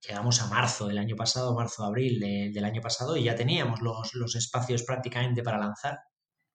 [0.00, 2.20] llegamos a marzo del año pasado, marzo-abril
[2.52, 5.98] del año pasado, y ya teníamos los, los, espacios prácticamente para lanzar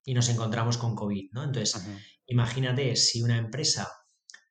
[0.03, 1.43] y nos encontramos con COVID, ¿no?
[1.43, 1.85] Entonces,
[2.25, 3.87] imagínate si una empresa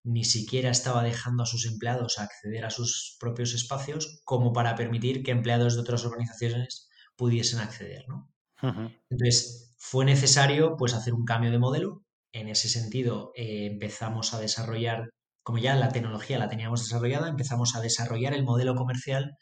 [0.02, 5.22] ni siquiera estaba dejando a sus empleados acceder a sus propios espacios como para permitir
[5.22, 8.30] que empleados de otras organizaciones pudiesen acceder, ¿no?
[8.62, 12.02] Entonces, fue necesario pues hacer un cambio de modelo.
[12.32, 15.10] En ese sentido, eh, empezamos a desarrollar,
[15.42, 19.32] como ya la tecnología la teníamos desarrollada, empezamos a desarrollar el modelo comercial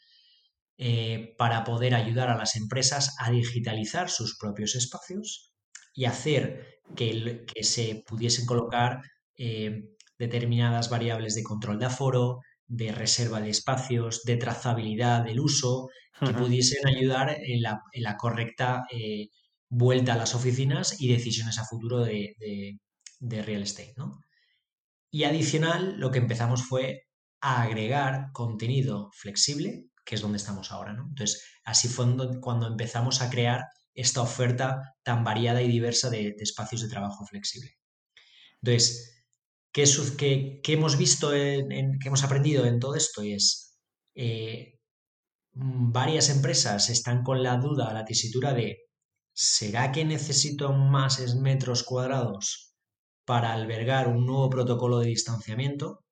[0.77, 5.53] eh, para poder ayudar a las empresas a digitalizar sus propios espacios
[5.93, 9.01] y hacer que, que se pudiesen colocar
[9.37, 9.89] eh,
[10.19, 16.33] determinadas variables de control de aforo, de reserva de espacios, de trazabilidad del uso, que
[16.33, 19.29] pudiesen ayudar en la, correcta eh,
[19.69, 22.35] vuelta a las oficinas y decisiones a futuro de,
[23.21, 23.95] real estate.
[25.09, 27.07] Y adicional, lo que empezamos fue
[27.41, 30.91] a agregar contenido flexible, que es donde estamos ahora.
[30.91, 32.05] Entonces, así fue
[32.41, 37.25] cuando empezamos a crear esta oferta tan variada y diversa de, de espacios de trabajo
[37.25, 37.77] flexible.
[38.61, 39.18] Entonces,
[39.71, 43.21] ¿Qué, hemos visto, en, que hemos aprendido en todo esto?
[43.21, 43.77] Es,
[44.15, 44.79] eh,
[45.53, 48.79] varias empresas están con la duda, la tesitura de,
[49.33, 52.75] ¿será que necesito más metros cuadrados
[53.25, 56.03] para albergar un nuevo protocolo de distanciamiento?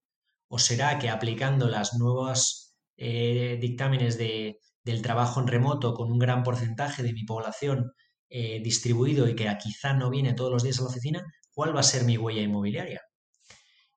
[0.50, 6.20] ¿O será que aplicando las nuevas eh, dictámenes de, del trabajo en remoto con un
[6.20, 7.92] gran porcentaje de mi población
[8.30, 11.82] eh, distribuido y que quizá no viene todos los días a la oficina, ¿cuál va
[11.82, 13.02] a ser mi huella inmobiliaria?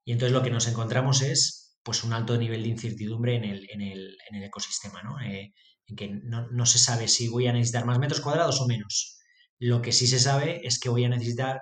[0.04, 3.66] Y entonces lo que nos encontramos es pues un alto nivel de incertidumbre en el,
[3.70, 5.20] en el, en el ecosistema, ¿no?
[5.20, 5.52] Eh,
[5.86, 9.18] en que no, se sabe si voy a necesitar más metros cuadrados o menos.
[9.58, 11.60] Lo que sí se sabe es que voy a necesitar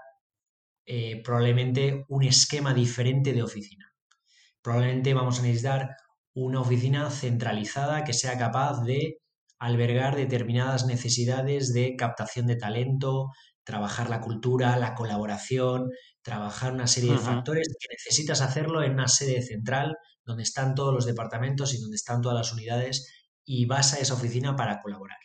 [0.86, 3.92] eh, probablemente un esquema diferente de oficina.
[4.62, 5.88] Probablemente vamos a necesitar
[6.34, 9.18] una oficina centralizada que sea capaz de
[9.58, 13.30] albergar determinadas necesidades de captación de talento,
[13.64, 15.90] trabajar la cultura, la colaboración,
[16.28, 20.92] trabajar una serie de factores que necesitas hacerlo en una sede central donde están todos
[20.92, 23.10] los departamentos y donde están todas las unidades
[23.46, 25.16] y vas a esa oficina para colaborar.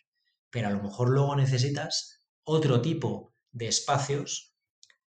[0.50, 4.56] Pero a lo mejor luego necesitas otro tipo de espacios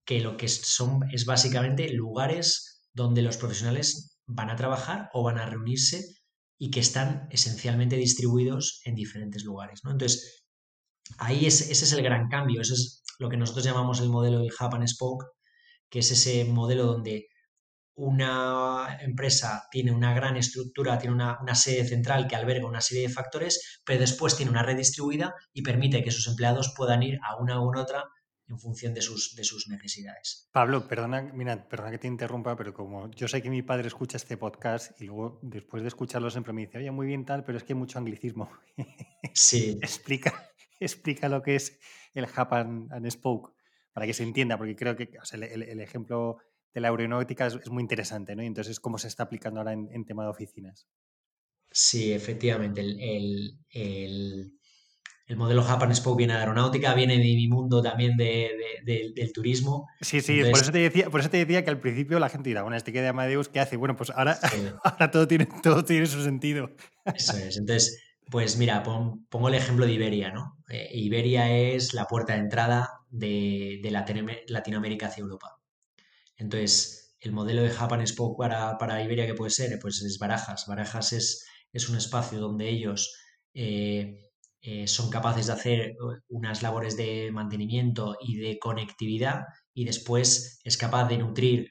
[0.04, 5.38] que lo que son es básicamente lugares donde los profesionales van a trabajar o van
[5.38, 6.04] a reunirse
[6.58, 9.82] y que están esencialmente distribuidos en diferentes lugares.
[9.84, 9.92] ¿no?
[9.92, 10.44] Entonces,
[11.20, 14.40] ahí es, ese es el gran cambio, eso es lo que nosotros llamamos el modelo
[14.40, 15.26] del Hub and Spoke,
[15.94, 17.28] que es ese modelo donde
[17.94, 23.14] una empresa tiene una gran estructura, tiene una, sede central que alberga una serie de
[23.14, 27.40] factores, pero después tiene una red distribuida y permite que sus empleados puedan ir a
[27.40, 28.06] una u otra
[28.48, 30.50] en función de sus, de sus necesidades.
[30.52, 34.18] Pablo, perdona, mira, perdona que te interrumpa, pero como yo sé que mi padre escucha
[34.18, 37.60] este podcast y luego después de escucharlo siempre me dice, oye, muy bien tal, pero
[37.60, 38.50] es que hay mucho anglicismo.
[39.36, 39.78] Sí.
[39.84, 41.80] explica, explica lo que es
[42.16, 43.54] el Hub and Spoke
[43.94, 46.38] para que se entienda, porque creo que el, ejemplo
[46.74, 48.44] de la aeronáutica es, muy interesante, ¿no?
[48.44, 50.88] Y entonces, ¿cómo se está aplicando ahora en, tema de oficinas?
[51.72, 52.82] Sí, efectivamente.
[52.82, 54.58] El,
[55.36, 59.88] modelo Japan Spoke viene de aeronáutica, viene de mi mundo también del turismo.
[60.02, 62.50] Sí, sí, por, eso te decía, por eso te decía que al principio la gente
[62.50, 63.78] dirá, bueno, este que de Amadeus, ¿qué hace?
[63.78, 64.38] Bueno, pues ahora,
[64.84, 66.72] ahora todo, tiene, todo tiene su sentido.
[67.06, 67.58] Eso es.
[67.58, 70.58] Entonces, pues mira, pongo el ejemplo de Iberia, ¿no?
[70.70, 73.90] Eh, Iberia es la puerta de entrada de,
[74.48, 75.60] Latinoamérica hacia Europa.
[76.36, 80.66] Entonces, el modelo de Japan Spoke para, para, Iberia que puede ser, pues es Barajas.
[80.68, 83.16] Barajas es, es un espacio donde ellos
[83.54, 85.96] eh, eh, son capaces de hacer
[86.28, 91.70] unas labores de mantenimiento y de conectividad y después es capaz de nutrir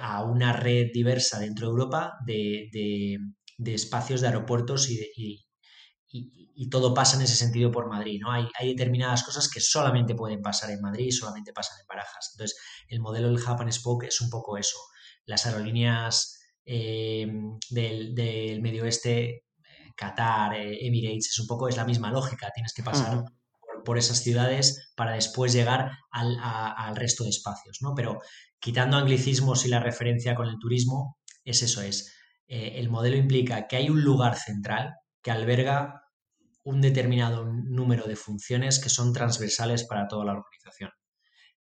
[0.00, 3.18] a una red diversa dentro de Europa de,
[3.58, 5.46] espacios de aeropuertos y,
[6.12, 8.32] y, todo pasa en ese sentido por Madrid, ¿no?
[8.32, 12.30] Hay, hay, determinadas cosas que solamente pueden pasar en Madrid y solamente pasan en Barajas.
[12.32, 14.78] Entonces, el modelo del and Spoke es un poco eso.
[15.26, 17.26] Las aerolíneas eh,
[17.70, 19.44] del, medio oeste,
[19.94, 22.50] Qatar, eh, Emirates, es un poco, es la misma lógica.
[22.54, 23.24] Tienes que pasar
[23.84, 27.94] por, esas ciudades para después llegar al, al resto de espacios, ¿no?
[27.94, 28.18] Pero
[28.58, 32.12] quitando anglicismos y la referencia con el turismo, es eso, es
[32.48, 36.02] eh, el modelo implica que hay un lugar central que alberga
[36.66, 40.90] un determinado número de funciones que son transversales para toda la organización,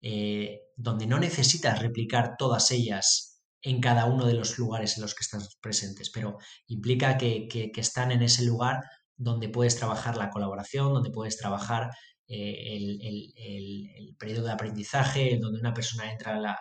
[0.00, 5.14] eh, donde no necesitas replicar todas ellas en cada uno de los lugares en los
[5.14, 6.38] que están presentes, pero
[6.68, 8.80] implica que, están en ese lugar
[9.14, 11.90] donde puedes trabajar la colaboración, donde puedes trabajar
[12.26, 16.58] eh, el, periodo de aprendizaje, donde una persona entra en la,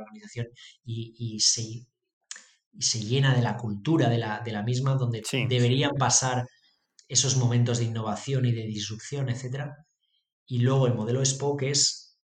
[0.00, 0.46] organización
[0.82, 1.86] y, se,
[2.78, 6.46] se, llena de la cultura de la, misma, donde deberían pasar
[7.12, 9.72] esos momentos de innovación y de disrupción, etc.
[10.46, 12.18] Y luego el modelo Spoke es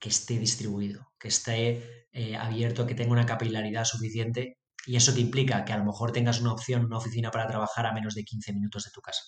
[0.00, 4.58] que esté distribuido, que esté eh, abierto, que tenga una capilaridad suficiente.
[4.86, 7.86] Y eso que implica que a lo mejor tengas una opción, una oficina para trabajar
[7.86, 9.22] a menos de 15 minutos de tu casa.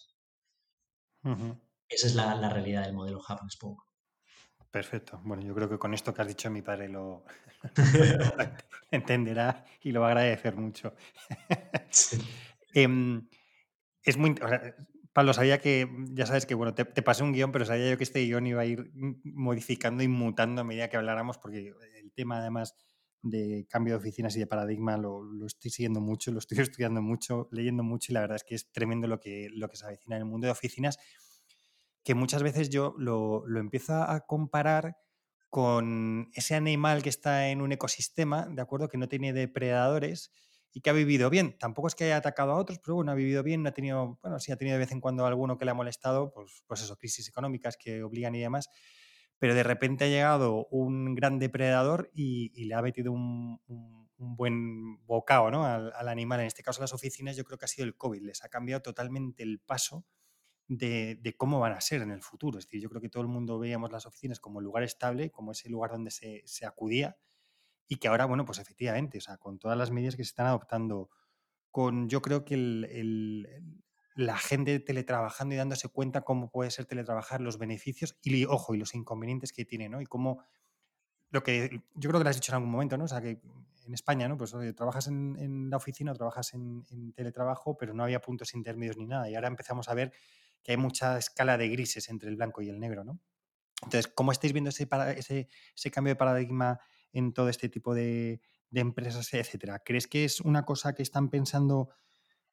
[1.89, 3.85] Esa es la, realidad del modelo Hub and Spoke.
[4.71, 5.21] Perfecto.
[5.23, 7.25] Bueno, yo creo que con esto que has dicho mi padre lo,
[8.91, 10.95] entenderá y lo va a agradecer mucho.
[12.75, 13.29] Em,
[14.05, 14.35] es muy.
[15.13, 18.05] Pablo, sabía que, ya sabes que, bueno, te, pasé un guion, pero sabía yo que
[18.05, 18.91] este guion iba a ir
[19.25, 22.75] modificando y mutando a medida que habláramos, porque el tema, además,
[23.21, 27.49] de cambio de oficinas y de paradigma lo, estoy siguiendo mucho, lo estoy estudiando mucho,
[27.53, 30.17] leyendo mucho, y la verdad es que es tremendo lo que, lo que se avecina
[30.17, 30.99] en el mundo de oficinas,
[32.03, 34.97] que muchas veces yo lo, lo empiezo a comparar
[35.51, 38.89] con ese animal que está en un ecosistema, ¿de acuerdo?
[38.89, 40.33] Que no tiene depredadores
[40.73, 41.57] y que ha vivido bien.
[41.59, 44.19] Tampoco es que haya atacado a otros, pero bueno, ha vivido bien, no ha tenido,
[44.23, 46.83] bueno, sí ha tenido de vez en cuando alguno que le ha molestado, pues, pues
[46.83, 48.71] eso, crisis económicas que obligan y demás,
[49.39, 53.61] pero de repente ha llegado un gran depredador y, le ha metido un,
[54.17, 55.67] buen bocado ¿no?
[55.67, 56.41] al, animal.
[56.41, 58.83] En este caso, las oficinas, yo creo que ha sido el COVID, les ha cambiado
[58.83, 60.07] totalmente el paso.
[60.69, 62.59] De, cómo van a ser en el futuro.
[62.59, 65.31] Es decir, yo creo que todo el mundo veíamos las oficinas como el lugar estable,
[65.31, 67.19] como ese lugar donde se acudía,
[67.89, 70.47] y que ahora, bueno, pues efectivamente, o sea, con todas las medidas que se están
[70.47, 71.11] adoptando,
[71.71, 72.57] con yo creo que
[74.15, 78.79] la gente teletrabajando y dándose cuenta cómo puede ser teletrabajar, los beneficios y, ojo, y
[78.79, 80.01] los inconvenientes que tiene, ¿no?
[80.01, 80.45] Y cómo
[81.31, 83.05] lo que yo creo que lo has dicho en algún momento, ¿no?
[83.05, 83.41] O sea, que
[83.87, 84.37] en España, ¿no?
[84.37, 89.29] Pues trabajas en, la oficina, trabajas en, teletrabajo, pero no había puntos intermedios ni nada.
[89.31, 90.13] Y ahora empezamos a ver
[90.63, 93.19] que hay mucha escala de grises entre el blanco y el negro, ¿no?
[93.83, 96.79] Entonces, ¿cómo estáis viendo ese, ese, ese cambio de paradigma
[97.13, 98.41] en todo este tipo de,
[98.73, 99.81] empresas, etcétera.
[99.85, 101.91] ¿Crees que es una cosa que están pensando,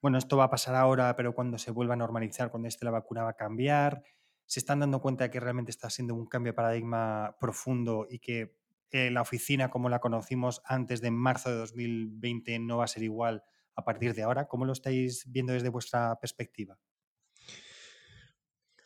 [0.02, 2.92] bueno, esto va a pasar ahora, pero cuando se vuelva a normalizar, cuando esté la
[2.92, 4.04] vacuna va a cambiar?
[4.46, 8.20] ¿Se están dando cuenta de que realmente está siendo un cambio de paradigma profundo y
[8.20, 8.58] que
[8.92, 13.04] eh, la oficina como la conocimos antes de marzo de 2020 no va a ser
[13.04, 13.44] igual
[13.76, 14.48] a partir de ahora?
[14.48, 16.78] ¿Cómo lo estáis viendo desde vuestra perspectiva?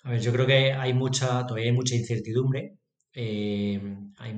[0.03, 2.77] A ver, yo creo que hay mucha, todavía hay mucha incertidumbre
[3.15, 3.79] eh,
[4.17, 4.33] hay,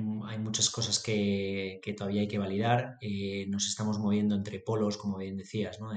[0.56, 2.96] muchas cosas que, todavía hay que validar.
[3.02, 5.90] Eh, nos estamos moviendo entre polos, como bien decías, ¿no?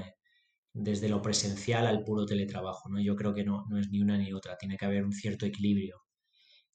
[0.74, 2.90] desde lo presencial al puro teletrabajo.
[2.90, 3.00] ¿no?
[3.00, 5.46] Yo creo que no, no, es ni una ni otra, tiene que haber un cierto
[5.46, 6.02] equilibrio.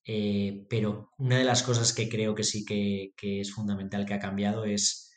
[0.04, 4.20] Eh, pero una de las cosas que creo que sí que, es fundamental que ha
[4.20, 5.12] cambiado es,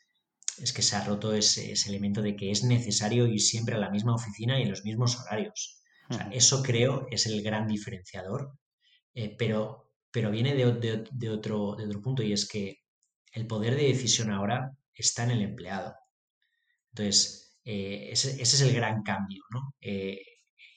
[0.59, 3.91] es que se ha roto ese, elemento de que es necesario ir siempre a la
[3.91, 5.81] misma oficina y en los mismos horarios.
[6.33, 8.53] eso creo es el gran diferenciador.
[9.39, 9.88] pero
[10.19, 12.81] pero viene de, otro, de otro punto y es que
[13.33, 15.95] el poder de decisión ahora está en el empleado.
[16.91, 19.45] Entonces, eh, ese, es el gran cambio.
[19.53, 19.77] ¿no?
[19.81, 20.21] Eh,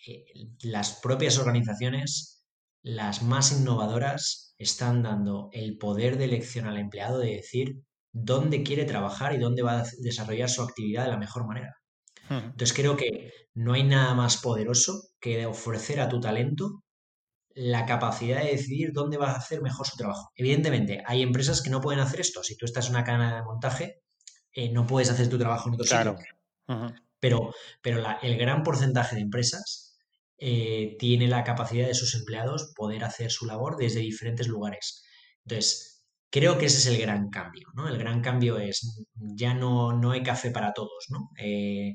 [0.05, 0.25] eh,
[0.61, 2.45] las propias organizaciones,
[2.83, 8.85] las más innovadoras, están dando el poder de elección al empleado de decir dónde quiere
[8.85, 11.75] trabajar y dónde va a desarrollar su actividad de la mejor manera.
[12.29, 16.83] Entonces creo que no hay nada más poderoso que ofrecer a tu talento
[17.55, 20.31] la capacidad de decidir dónde vas a hacer mejor su trabajo.
[20.35, 22.43] Evidentemente, hay empresas que no pueden hacer esto.
[22.43, 24.01] Si tú estás en una cadena de montaje,
[24.53, 26.17] eh, no puedes hacer tu trabajo en otro sitio.
[27.19, 29.97] Pero, pero el gran porcentaje de empresas
[30.37, 35.03] eh, tiene la capacidad de sus empleados poder hacer su labor desde diferentes lugares.
[35.45, 37.87] Entonces, creo que ese es el gran cambio, ¿no?
[37.87, 41.29] El gran cambio es, ya no, no hay café para todos, ¿no?
[41.37, 41.93] Eh,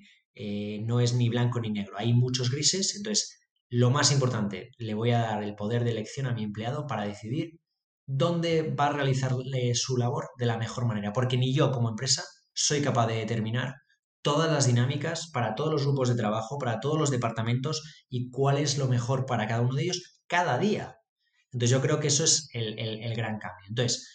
[0.84, 5.10] no es ni blanco ni negro, hay muchos grises, entonces lo más importante, le voy
[5.10, 7.58] a dar el poder de elección a mi empleado para decidir
[8.06, 9.32] dónde va a realizar
[9.74, 13.74] su labor de la mejor manera, porque ni yo como empresa soy capaz de determinar
[14.22, 18.58] todas las dinámicas para todos los grupos de trabajo, para todos los departamentos y cuál
[18.58, 20.96] es lo mejor para cada uno de ellos cada día.
[21.52, 23.66] Entonces yo creo que eso es el, gran cambio.
[23.68, 24.08] Entonces,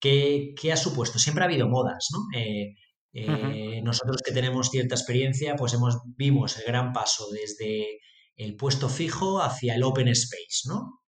[0.00, 1.18] ¿qué, ha supuesto?
[1.18, 2.38] Siempre ha habido modas, ¿no?
[2.38, 2.74] Eh,
[3.14, 7.98] eh, nosotros que tenemos cierta experiencia, pues hemos vimos el gran paso desde
[8.38, 11.00] el puesto fijo hacia el open space, ¿no?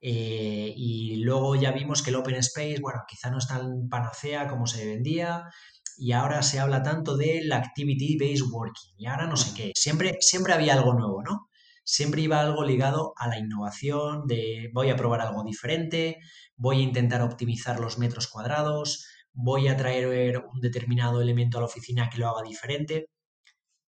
[0.00, 4.48] Eh, y luego ya vimos que el open space, bueno, quizá no es tan panacea
[4.48, 5.44] como se vendía,
[5.98, 9.72] y ahora se habla tanto del activity-based working, y ahora no sé qué.
[9.74, 11.48] Siempre, siempre había algo nuevo, ¿no?
[11.84, 16.18] Siempre iba algo ligado a la innovación, de voy a probar algo diferente,
[16.56, 21.66] voy a intentar optimizar los metros cuadrados, voy a traer un determinado elemento a la
[21.66, 23.06] oficina que lo haga diferente.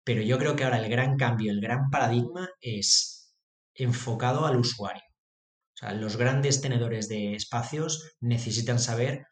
[0.07, 3.35] Pero yo creo que ahora el gran cambio, el gran paradigma es
[3.75, 5.03] enfocado al usuario.
[5.03, 9.27] O sea, los grandes tenedores de espacios necesitan saber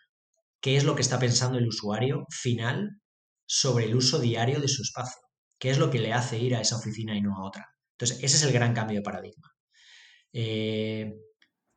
[0.60, 2.90] qué es lo que está pensando el usuario final
[3.46, 5.22] sobre el uso diario de su espacio,
[5.60, 7.68] qué es lo que le hace ir a esa oficina y no a otra.
[7.92, 9.48] Entonces, ese es el gran cambio de paradigma.
[10.32, 11.14] Eh,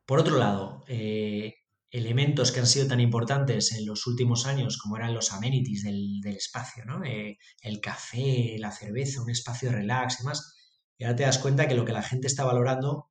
[0.07, 1.53] por otro lado, eh,
[1.89, 6.21] elementos que han sido tan importantes en los últimos años como eran los amenities del,
[6.25, 7.03] espacio, ¿no?
[7.05, 10.53] Eh, el café, la cerveza, un espacio relax y demás.
[10.97, 13.09] Y ahora te das cuenta que lo que la gente está valorando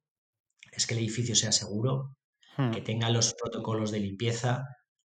[0.73, 2.17] es que el edificio sea seguro,
[2.59, 2.71] hmm.
[2.73, 4.65] que tenga los protocolos de limpieza,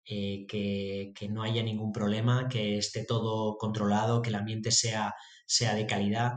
[0.06, 5.14] eh, que, no haya ningún problema, que esté todo controlado, que el ambiente sea,
[5.46, 6.32] sea de calidad.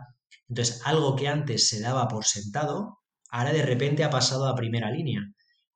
[0.49, 2.99] Entonces, algo que antes se daba por sentado,
[3.29, 5.21] ahora de repente ha pasado a primera línea.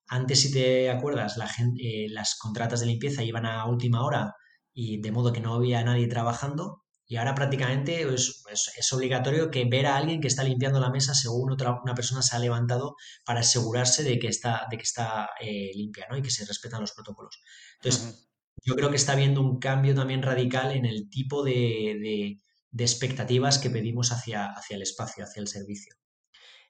[0.08, 4.34] Antes, si te acuerdas, la gente, eh, las contratas de limpieza iban a última hora
[4.74, 6.84] y de modo que no había nadie trabajando.
[7.10, 8.43] Y ahora prácticamente es,
[8.78, 12.22] es, obligatorio que ver a alguien que está limpiando la mesa según otra una persona
[12.22, 12.95] se ha levantado
[13.26, 16.18] para asegurarse de que está, de que está eh, limpia ¿no?
[16.18, 17.39] y que se respetan los protocolos.
[17.76, 18.28] Entonces,
[18.64, 22.38] yo creo que está habiendo un cambio también radical en el tipo de,
[22.72, 25.95] de, expectativas que pedimos hacia, hacia, el espacio, hacia el servicio.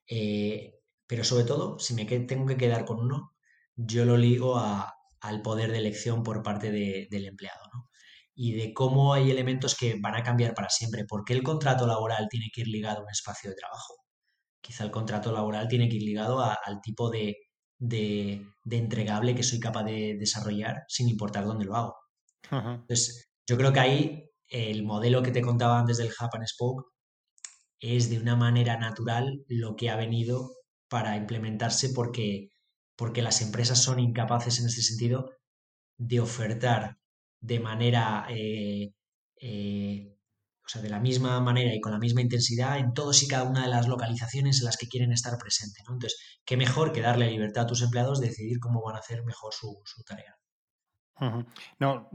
[0.08, 0.74] Eh,
[1.08, 3.34] pero sobre todo, si me tengo que quedar con uno,
[3.76, 7.62] yo lo ligo a, al poder de elección por parte del empleado.
[7.74, 7.88] ¿no?
[8.40, 11.06] y de cómo hay elementos que van a cambiar para siempre.
[11.06, 13.96] ¿Por qué el contrato laboral tiene que ir ligado a un espacio de trabajo?
[14.62, 17.36] Quizá el contrato laboral tiene que ir ligado al tipo de,
[18.70, 21.96] entregable que soy capaz de desarrollar sin importar dónde lo hago.
[22.52, 26.86] Entonces, yo creo que ahí el modelo que te contaba antes del and Spoke
[27.80, 30.52] es de una manera natural lo que ha venido
[30.90, 32.50] para implementarse porque,
[32.96, 35.32] porque las empresas son incapaces en ese sentido
[35.98, 36.98] de ofertar
[37.40, 38.94] de manera, eh,
[39.42, 40.16] eh,
[40.66, 43.44] o sea, de la misma manera y con la misma intensidad en todos y cada
[43.44, 45.84] una de las localizaciones en las que quieren estar presentes.
[45.88, 45.94] ¿no?
[45.94, 49.24] Entonces, qué mejor que darle libertad a tus empleados de decidir cómo van a hacer
[49.24, 50.36] mejor su, tarea.
[51.80, 52.10] No,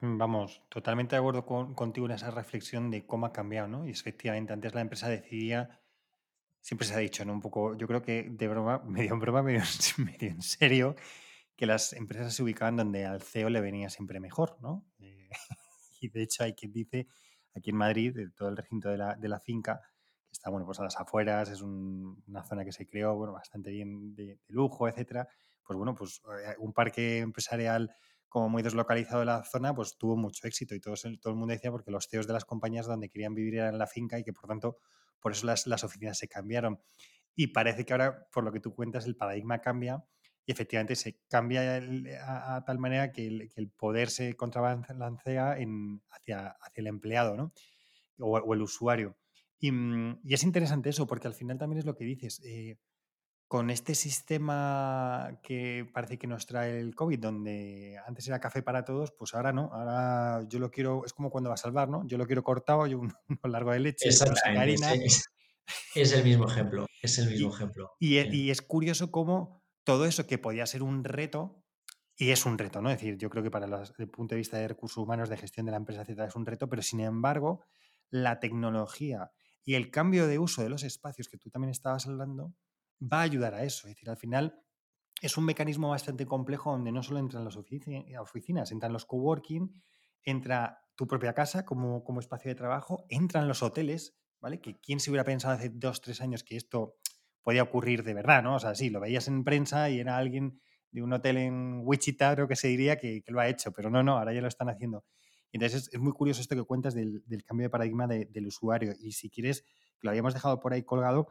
[0.00, 3.86] vamos, totalmente de acuerdo contigo en esa reflexión de cómo ha cambiado, ¿no?
[3.86, 5.81] Y efectivamente, antes la empresa decidía,
[6.62, 7.34] siempre se ha dicho, ¿no?
[7.34, 9.60] Un poco, yo creo que de broma, medio en broma, medio
[10.20, 10.96] en serio,
[11.56, 14.86] que las empresas se ubicaban donde al CEO le venía siempre mejor, ¿no?
[15.00, 15.28] Eh,
[16.00, 17.08] y de hecho hay quien dice,
[17.54, 19.80] aquí en Madrid, de todo el recinto de la, de la finca,
[20.24, 23.70] que está, bueno, pues a las afueras, es una zona que se creó, bueno, bastante
[23.70, 25.28] bien de, lujo, etcétera,
[25.64, 27.94] pues bueno, pues eh, un parque empresarial
[28.28, 31.52] como muy deslocalizado de la zona, pues tuvo mucho éxito y todo, todo el mundo
[31.52, 34.24] decía porque los CEOs de las compañías donde querían vivir eran en la finca y
[34.24, 34.78] que por tanto
[35.22, 36.80] por eso las, las oficinas se cambiaron.
[37.34, 40.04] Y parece que ahora, por lo que tú cuentas, el paradigma cambia
[40.44, 41.80] y efectivamente se cambia
[42.26, 47.52] a, tal manera que el, poder se contrabalancea en, hacia, hacia el empleado ¿no?
[48.18, 49.16] o, el usuario.
[49.60, 52.40] Mm, y, es interesante eso, porque al final también es lo que dices.
[52.44, 52.76] Eh,
[53.52, 58.82] con este sistema que parece que nos trae el COVID, donde antes era café para
[58.82, 59.68] todos, pues ahora no.
[59.74, 62.02] Ahora yo lo quiero, es como cuando va a salvar, ¿no?
[62.06, 63.12] Yo lo quiero cortado, yo un,
[63.44, 64.08] largo de leche,
[64.56, 64.94] harina.
[64.94, 65.26] Es,
[65.94, 67.92] es, el mismo ejemplo, es el mismo ejemplo.
[68.00, 71.62] Y, y, es curioso cómo todo eso que podía ser un reto,
[72.16, 72.88] y es un reto, ¿no?
[72.88, 75.36] Es decir, yo creo que para los, el punto de vista de recursos humanos, de
[75.36, 77.66] gestión de la empresa, etcétera, es un reto, pero sin embargo,
[78.08, 79.30] la tecnología
[79.62, 82.54] y el cambio de uso de los espacios que tú también estabas hablando
[83.02, 83.88] va a ayudar a eso.
[83.88, 84.62] Es decir, al final
[85.20, 89.72] es un mecanismo bastante complejo donde no solo entran las oficinas, entran los coworking,
[90.24, 94.60] entra tu propia casa como, como espacio de trabajo, entran los hoteles, ¿vale?
[94.60, 96.96] Que quién se hubiera pensado hace dos, tres años que esto
[97.42, 98.56] podía ocurrir de verdad, ¿no?
[98.56, 102.34] O sea, sí, lo veías en prensa y era alguien de un hotel en Wichita,
[102.34, 104.68] creo que se diría que, lo ha hecho, pero no, no, ahora ya lo están
[104.68, 105.04] haciendo.
[105.50, 108.92] Entonces es, muy curioso esto que cuentas del, cambio de paradigma del usuario.
[109.00, 111.28] Y si quieres, que lo habíamos dejado por ahí colgado,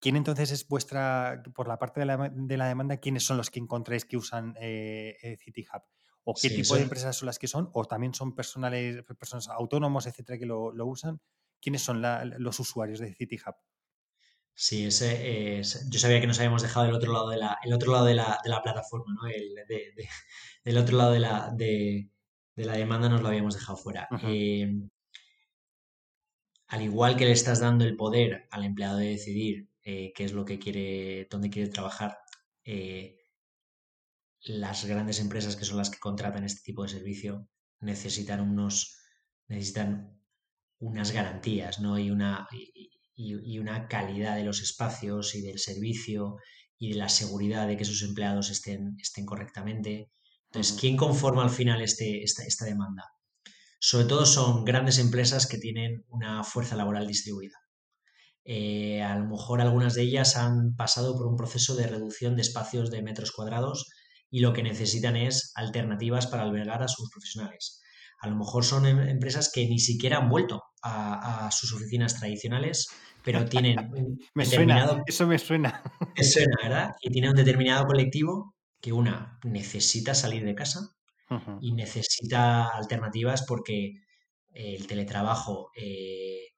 [0.00, 4.04] ¿quién entonces es vuestra, por la parte de la, demanda, quiénes son los que encontráis
[4.04, 5.82] que usan eh, eh City Hub?
[6.24, 7.70] ¿O qué tipo de empresas son las que son?
[7.72, 11.20] ¿O también son personales, personas autónomos, etcétera, que lo, usan?
[11.60, 13.54] ¿Quiénes son los usuarios de City Hub?
[14.54, 17.72] Sí, ese es, yo sabía que nos habíamos dejado el otro lado de la, el
[17.72, 19.26] otro lado de la, de la plataforma, ¿no?
[19.26, 19.54] El,
[20.64, 22.10] del otro lado de la, de,
[22.56, 24.06] la demanda nos lo habíamos dejado fuera.
[24.22, 24.70] Eh,
[26.66, 30.32] al igual que le estás dando el poder al empleado de decidir eh, qué es
[30.32, 32.16] lo que quiere, dónde quiere trabajar,
[32.64, 33.16] eh,
[34.42, 37.48] las grandes empresas que son las que contratan este tipo de servicio
[37.80, 38.98] necesitan unos,
[39.48, 40.22] necesitan
[40.78, 41.98] unas garantías ¿no?
[41.98, 42.46] y, una,
[43.16, 46.36] y, una calidad de los espacios y del servicio
[46.78, 50.12] y de la seguridad de que sus empleados estén, estén correctamente.
[50.50, 53.04] Entonces, ¿quién conforma al final este, esta, esta demanda?
[53.80, 57.58] Sobre todo son grandes empresas que tienen una fuerza laboral distribuida.
[58.44, 62.42] Eh, a lo mejor algunas de ellas han pasado por un proceso de reducción de
[62.42, 63.88] espacios de metros cuadrados
[64.30, 67.80] y lo que necesitan es alternativas para albergar a sus profesionales.
[68.20, 72.88] A lo mejor son em, empresas que ni siquiera han vuelto a, sus oficinas tradicionales,
[73.22, 75.02] pero tienen un me determinado...
[75.06, 75.82] eso me suena.
[76.16, 76.90] Me suena, ¿verdad?
[77.02, 80.80] Y tiene un determinado colectivo que una necesita salir de casa
[81.60, 83.92] y necesita alternativas porque
[84.52, 86.49] el teletrabajo eh,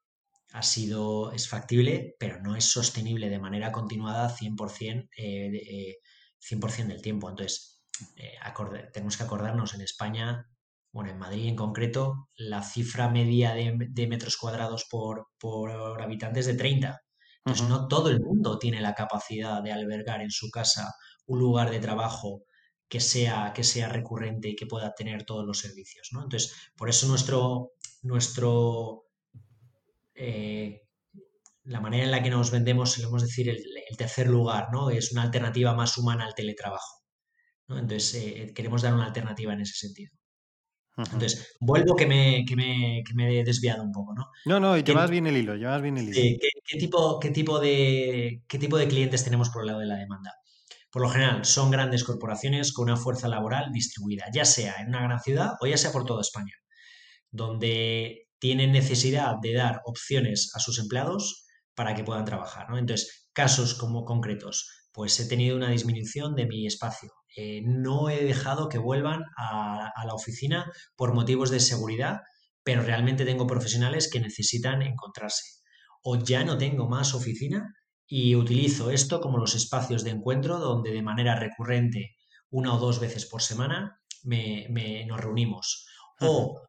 [0.52, 5.96] ha sido, es factible, pero no es sostenible de manera continuada 100%, eh,
[6.38, 7.30] 100 del tiempo.
[7.30, 7.82] Entonces,
[8.16, 8.34] eh,
[8.92, 10.48] tenemos que acordarnos en España,
[10.92, 16.46] bueno, en Madrid en concreto, la cifra media de, metros cuadrados por, por habitante es
[16.46, 17.00] de 30.
[17.44, 20.94] Entonces, no todo el mundo tiene la capacidad de albergar en su casa
[21.26, 22.44] un lugar de trabajo
[22.88, 26.10] que sea, que sea recurrente y que pueda tener todos los servicios.
[26.12, 26.22] ¿no?
[26.22, 27.72] Entonces, por eso nuestro,
[28.02, 29.01] nuestro
[30.14, 30.82] eh,
[31.64, 33.62] la manera en la que nos vendemos, podemos decir, el,
[33.96, 34.90] tercer lugar, ¿no?
[34.90, 37.02] Es una alternativa más humana al teletrabajo.
[37.68, 40.12] Entonces, eh, queremos dar una alternativa en ese sentido.
[40.96, 44.26] Entonces, vuelvo que me, que me, que me, he desviado un poco, ¿no?
[44.44, 46.38] No, no, y llevas bien el hilo, llevas bien el hilo.
[46.66, 49.96] ¿qué, tipo, qué, tipo de, ¿Qué tipo de clientes tenemos por el lado de la
[49.96, 50.32] demanda?
[50.90, 55.02] Por lo general, son grandes corporaciones con una fuerza laboral distribuida, ya sea en una
[55.02, 56.52] gran ciudad o ya sea por toda España,
[57.30, 62.68] donde tienen necesidad de dar opciones a sus empleados para que puedan trabajar.
[62.68, 62.76] ¿no?
[62.76, 67.12] Entonces, casos como concretos, pues he tenido una disminución de mi espacio.
[67.36, 72.22] Eh, no he dejado que vuelvan a, la oficina por motivos de seguridad,
[72.64, 75.60] pero realmente tengo profesionales que necesitan encontrarse.
[76.02, 77.72] O ya no tengo más oficina
[78.08, 82.16] y utilizo esto como los espacios de encuentro donde de manera recurrente,
[82.50, 85.86] una o dos veces por semana, me, nos reunimos.
[86.18, 86.60] O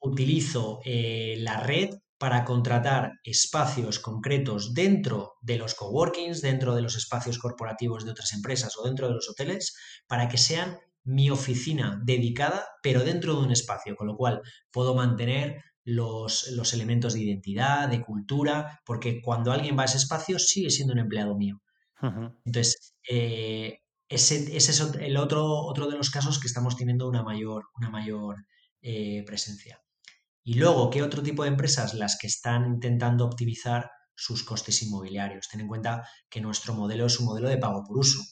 [0.00, 6.96] utilizo eh, la red para contratar espacios concretos dentro de los coworkings, dentro de los
[6.96, 9.76] espacios corporativos de otras empresas o dentro de los hoteles,
[10.08, 14.94] para que sean mi oficina dedicada, pero dentro de un espacio, con lo cual puedo
[14.94, 20.70] mantener los, elementos de identidad, de cultura, porque cuando alguien va a ese espacio sigue
[20.70, 21.62] siendo un empleado mío.
[22.44, 23.78] Entonces, eh,
[24.08, 28.36] ese, es el otro, otro de los casos que estamos teniendo una mayor, una mayor
[28.82, 29.80] eh, presencia.
[30.48, 31.92] Y luego, ¿qué otro tipo de empresas?
[31.92, 35.46] Las que están intentando optimizar sus costes inmobiliarios.
[35.46, 38.22] Ten en cuenta que nuestro modelo es un modelo de pago por uso.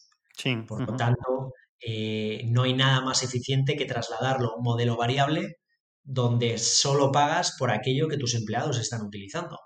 [0.67, 5.57] Por lo tanto, eh, no hay nada más eficiente que trasladarlo a un modelo variable
[6.03, 9.59] donde solo pagas por aquello que tus empleados están utilizando.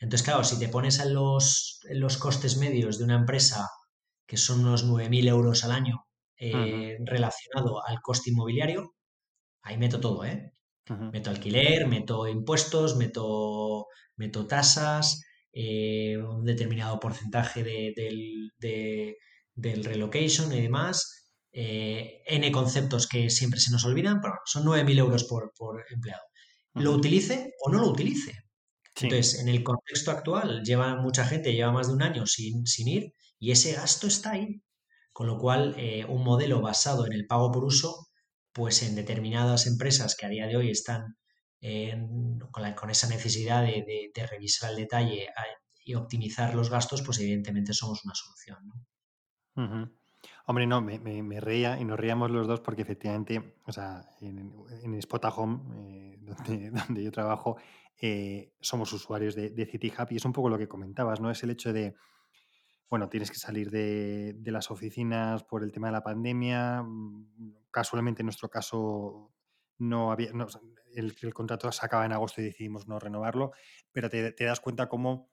[0.00, 3.68] Entonces, claro, si te pones en los, los costes medios de una empresa,
[4.26, 6.04] que son unos 9.000 euros al año,
[6.36, 8.96] eh, relacionado al coste inmobiliario,
[9.62, 10.52] ahí meto todo, ¿eh?
[11.12, 15.22] Meto alquiler, meto impuestos, meto, meto tasas,
[15.52, 21.32] eh, un determinado porcentaje del, del, relocation y demás.
[21.52, 25.52] Eh, N conceptos que siempre se nos olvidan, pero son 9.000 euros por,
[25.90, 26.22] empleado.
[26.74, 28.44] ¿Lo utilice o no lo utilice?
[29.00, 32.88] Entonces, en el contexto actual, lleva mucha gente, lleva más de un año sin, sin
[32.88, 34.62] ir y ese gasto está ahí.
[35.12, 38.09] Con lo cual, eh, un modelo basado en el pago por uso
[38.52, 41.16] pues en determinadas empresas que a día de hoy están
[42.50, 45.28] con, esa necesidad de, revisar el detalle
[45.84, 48.58] y optimizar los gastos, pues evidentemente somos una solución.
[50.46, 55.02] Hombre, no, me, reía y nos reíamos los dos porque efectivamente, o sea, en, en
[55.02, 56.18] Spotahome, eh,
[56.88, 57.56] donde, yo trabajo,
[58.00, 61.30] eh, somos usuarios de, de City Hub y es un poco lo que comentabas, ¿no?
[61.30, 61.94] Es el hecho de,
[62.90, 66.82] bueno, tienes que salir de, las oficinas por el tema de la pandemia.
[66.82, 69.32] Mm, casualmente en nuestro caso
[69.78, 70.32] no había,
[70.94, 73.52] el, contrato se acaba en agosto y decidimos no renovarlo,
[73.92, 75.30] pero te, das cuenta cómo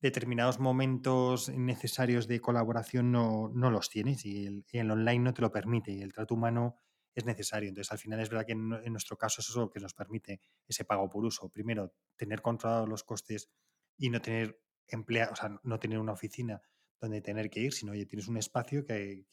[0.00, 5.90] determinados momentos necesarios de colaboración no, los tienes y el, online no te lo permite
[5.90, 6.76] y el trato humano
[7.12, 7.68] es necesario.
[7.68, 10.40] Entonces, al final es verdad que en, nuestro caso eso es lo que nos permite
[10.68, 11.48] ese pago por uso.
[11.48, 13.50] Primero, tener controlados los costes
[13.98, 16.62] y no tener empleados, no tener una oficina
[17.04, 19.26] donde tener que ir, sino, oye, tienes un espacio que,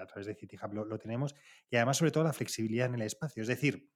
[0.00, 1.34] a través de CityHub lo, lo, tenemos
[1.68, 3.42] y además, sobre todo, la flexibilidad en el espacio.
[3.42, 3.90] Es decir,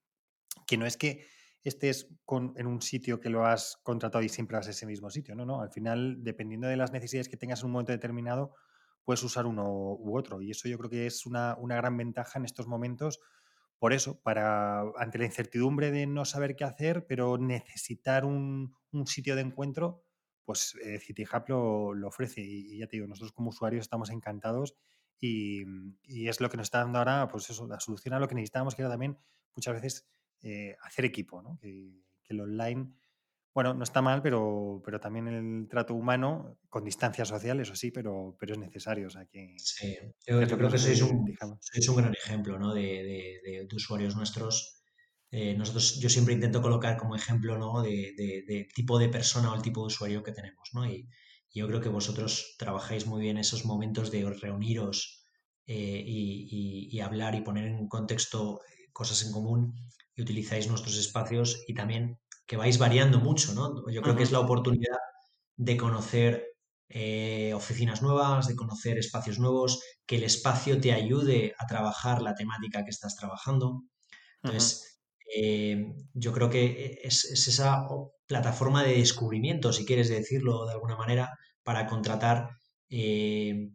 [0.67, 1.27] que no es que
[1.63, 5.11] estés con, en un sitio que lo has contratado y siempre vas a ese mismo
[5.11, 8.55] sitio, no, no, al final, dependiendo de las necesidades que tengas en un momento determinado,
[9.05, 12.39] puedes usar uno u otro y eso yo creo que es una, una gran ventaja
[12.39, 13.21] en estos momentos
[13.85, 18.75] por eso, para ante la incertidumbre de no saber qué hacer, pero necesitar un,
[19.05, 20.03] sitio de encuentro,
[20.45, 22.41] pues eh, CityHub lo, ofrece.
[22.41, 24.77] Y, ya te digo, nosotros como usuarios estamos encantados
[25.21, 25.65] y,
[26.07, 28.75] es lo que nos está dando ahora, pues eso, la solución a lo que necesitábamos,
[28.75, 29.19] que era también
[29.55, 30.07] muchas veces
[30.43, 31.57] eh, hacer equipo, ¿no?
[31.61, 32.93] que, que el online
[33.55, 37.93] bueno, no está mal, pero, pero también el trato humano, con distancia social, eso sí,
[37.93, 39.07] pero, pero es necesario.
[39.07, 42.75] O sea, que, sí, yo, creo que sois un, un, gran ejemplo ¿no?
[42.75, 44.83] de, de, usuarios nuestros.
[45.37, 47.83] Eh, nosotros, yo siempre intento colocar como ejemplo ¿no?
[47.83, 50.71] de, tipo de persona o el tipo de usuario que tenemos.
[50.73, 50.87] ¿no?
[50.87, 51.09] Y,
[51.53, 55.25] yo creo que vosotros trabajáis muy bien esos momentos de reuniros
[55.67, 58.61] eh, y, y, hablar y poner en contexto
[58.93, 59.73] cosas en común
[60.17, 63.89] y utilizáis nuestros espacios y también que vais variando mucho, ¿no?
[63.89, 64.99] Yo creo que es la oportunidad
[65.57, 66.45] de conocer
[66.89, 72.35] eh, oficinas nuevas, de conocer espacios nuevos, que el espacio te ayude a trabajar la
[72.35, 73.83] temática que estás trabajando.
[74.43, 74.94] Entonces,
[75.35, 77.87] eh, yo creo que es, esa
[78.27, 81.31] plataforma de descubrimiento, si quieres decirlo de alguna manera,
[81.63, 82.51] para contratar
[82.89, 83.71] eh,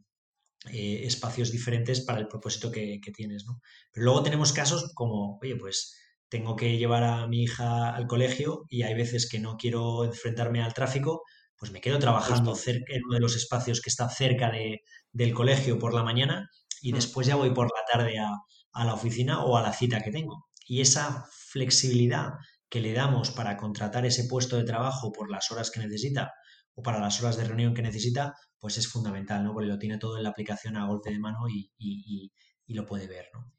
[0.66, 3.45] espacios diferentes para el propósito que, que, tienes.
[3.45, 3.62] ¿no?
[3.91, 5.95] Pero luego tenemos casos como, oye, pues
[6.30, 10.62] tengo que llevar a mi hija al colegio y hay veces que no quiero enfrentarme
[10.62, 11.24] al tráfico,
[11.57, 14.82] pues me quedo trabajando cerca, en uno de los espacios que está cerca de,
[15.12, 16.49] del colegio por la mañana
[16.82, 16.95] y mm.
[16.95, 18.30] después ya voy por la tarde a,
[18.74, 20.49] a, la oficina o a la cita que tengo.
[20.70, 22.34] Y esa flexibilidad
[22.70, 26.32] que le damos para contratar ese puesto de trabajo por las horas que necesita
[26.76, 29.51] o para las horas de reunión que necesita, pues es fundamental, ¿no?
[29.53, 32.32] Porque lo tiene todo en la aplicación a golpe de mano y, y,
[32.67, 33.51] y lo puede ver, ¿no?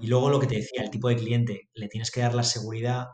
[0.00, 2.44] Y luego lo que te decía, el tipo de cliente, le tienes que dar la
[2.44, 3.06] seguridad.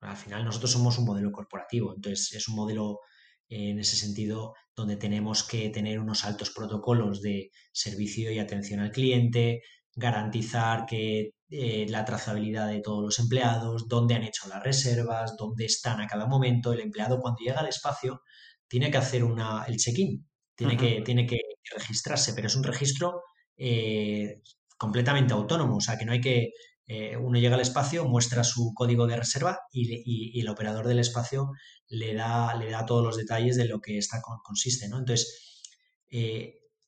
[0.00, 3.00] Al final nosotros somos un modelo corporativo, entonces es un modelo
[3.48, 8.92] en ese sentido donde tenemos que tener unos altos protocolos de servicio y atención al
[8.92, 9.62] cliente,
[9.96, 15.66] garantizar que eh, la trazabilidad de todos los empleados, dónde han hecho las reservas, dónde
[15.66, 16.72] están a cada momento.
[16.72, 18.22] El empleado cuando llega al espacio
[18.66, 20.26] tiene que hacer una, el check-in,
[20.56, 21.38] tiene, que, tiene que
[21.76, 23.22] registrarse, pero es un registro
[23.56, 24.42] eh,
[24.76, 26.50] completamente autónomo, o sea que no hay que,
[26.88, 31.52] eh, uno llega al espacio, muestra su código de reserva y, el operador del espacio
[31.86, 34.98] le da, le da todos los detalles de lo que esta consiste, ¿no?
[34.98, 35.62] Entonces,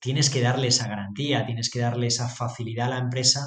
[0.00, 3.46] tienes que darle esa garantía, tienes que darle esa facilidad a la empresa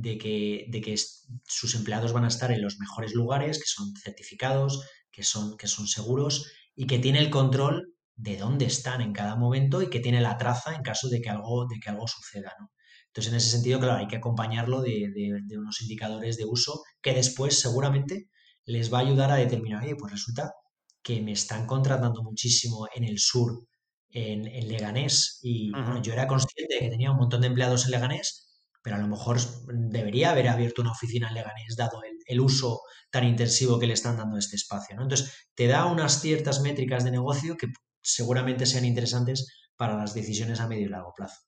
[0.00, 3.92] de que, de que sus empleados van a estar en los mejores lugares, que son
[4.02, 4.82] certificados,
[5.12, 9.36] que son, que son seguros y que tiene el control de dónde están en cada
[9.36, 12.52] momento y que tiene la traza en caso de que algo, de que algo suceda.
[12.58, 12.70] ¿no?
[13.08, 15.10] Entonces, en ese sentido, claro, hay que acompañarlo de,
[15.58, 18.28] unos indicadores de uso que después seguramente
[18.64, 20.52] les va a ayudar a determinar, oye, pues resulta
[21.02, 23.66] que me están contratando muchísimo en el sur,
[24.10, 25.72] en, Leganés, y
[26.02, 28.49] yo era consciente de que tenía un montón de empleados en Leganés,
[28.82, 33.24] pero a lo mejor debería haber abierto una oficina en Leganés, dado el, uso tan
[33.24, 34.96] intensivo que le están dando este espacio.
[34.96, 35.02] ¿no?
[35.02, 37.66] Entonces, te da unas ciertas métricas de negocio que
[38.00, 41.42] seguramente sean interesantes para las decisiones a medio y largo plazo.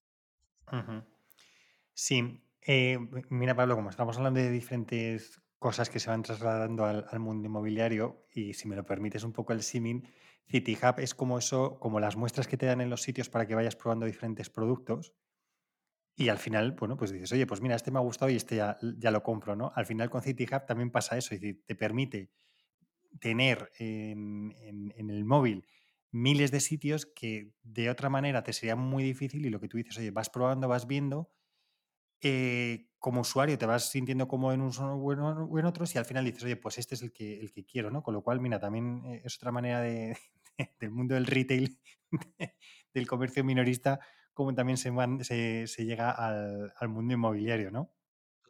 [1.94, 7.20] Sí, eh, mira Pablo, como estamos hablando de diferentes cosas que se van trasladando al,
[7.20, 10.08] mundo inmobiliario y si me lo permites un poco el símil,
[10.50, 13.54] CityHub es como eso, como las muestras que te dan en los sitios para que
[13.54, 15.14] vayas probando diferentes productos
[16.14, 18.56] y al final, bueno, pues dices, oye, pues mira, este me ha gustado y este
[18.56, 19.72] ya, lo compro, ¿no?
[19.74, 22.30] Al final con CityHub también pasa eso, es decir, te permite
[23.20, 25.66] tener en, en el móvil
[26.10, 29.78] miles de sitios que de otra manera te sería muy difícil y lo que tú
[29.78, 31.30] dices, oye, vas probando, vas viendo
[32.24, 36.24] eh, como usuario te vas sintiendo como en un o en otros y al final
[36.24, 38.04] dices, oye, pues este es el que, el que quiero, ¿no?
[38.04, 40.16] Con lo cual, mira, también eh, es otra manera de,
[40.80, 41.80] del mundo del retail,
[42.94, 43.98] del comercio minorista,
[44.34, 44.92] como también se,
[45.66, 47.90] se, llega al, al, mundo inmobiliario, ¿no?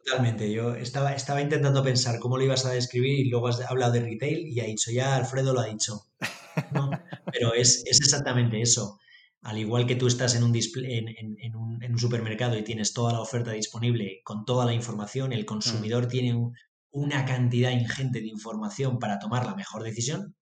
[0.05, 0.51] Totalmente.
[0.51, 4.01] Yo estaba, estaba intentando pensar cómo lo ibas a describir y luego has hablado de
[4.01, 6.07] retail y ha dicho, ya Alfredo lo ha dicho.
[6.71, 6.89] ¿no?
[7.31, 8.99] Pero es, es exactamente eso
[9.43, 13.51] al igual que tú estás en un, en, un, supermercado y tienes toda la oferta
[13.51, 16.07] disponible con toda la información, el consumidor mm.
[16.07, 16.51] tiene
[16.91, 20.35] una cantidad ingente de información para tomar la mejor decisión.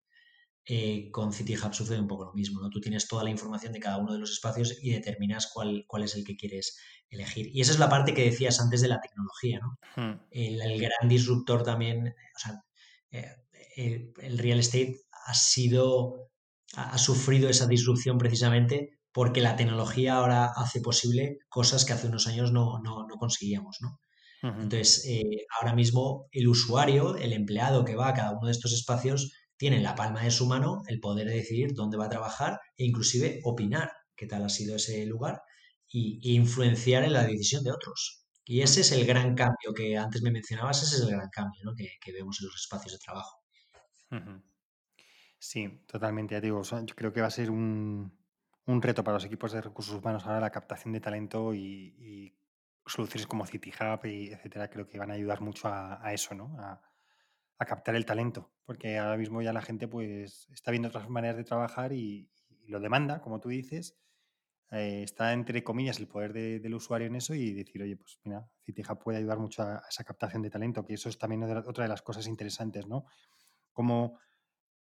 [0.65, 2.69] Eh, con CityHub sucede un poco lo mismo, ¿no?
[2.69, 6.03] Tú tienes toda la información de cada uno de los espacios y determinas cuál, cuál
[6.03, 6.77] es el que quieres
[7.09, 7.49] elegir.
[7.51, 9.79] Y esa es la parte que decías antes de la tecnología, ¿no?
[9.95, 10.19] Hmm.
[10.29, 12.63] El, gran disruptor también, o sea,
[13.11, 16.31] eh, el real estate ha sido
[16.75, 22.27] ha, sufrido esa disrupción precisamente porque la tecnología ahora hace posible cosas que hace unos
[22.27, 23.99] años no, no, conseguíamos, ¿no?
[24.43, 28.73] Entonces, eh, ahora mismo el usuario, el empleado que va a cada uno de estos
[28.73, 29.31] espacios,
[29.61, 32.83] tiene en la palma de su mano el poder decidir dónde va a trabajar e
[32.83, 35.43] inclusive opinar qué tal ha sido ese lugar
[35.87, 38.25] y, e influenciar en la decisión de otros.
[38.43, 41.61] Y ese es el gran cambio que antes me mencionabas, ese es el gran cambio
[41.63, 41.75] ¿no?
[41.75, 43.37] que, que vemos en los espacios de trabajo.
[45.37, 46.33] Sí, totalmente.
[46.33, 48.17] Ya digo, yo creo que va a ser un,
[48.65, 52.35] un, reto para los equipos de recursos humanos ahora la captación de talento y,
[52.87, 54.71] soluciones como City Hub y etcétera.
[54.71, 56.57] Creo que van a ayudar mucho a, eso, ¿no?
[56.59, 56.81] A,
[57.61, 61.37] a, captar el talento, porque ahora mismo ya la gente pues está viendo otras maneras
[61.37, 62.29] de trabajar y,
[62.67, 63.97] lo demanda, como tú dices.
[64.71, 68.47] Eh, está entre comillas el poder del usuario en eso y decir, oye, pues mira,
[68.89, 71.89] Hub puede ayudar mucho a, esa captación de talento, que eso es también otra de
[71.89, 73.03] las cosas interesantes, ¿no?
[73.73, 74.19] Como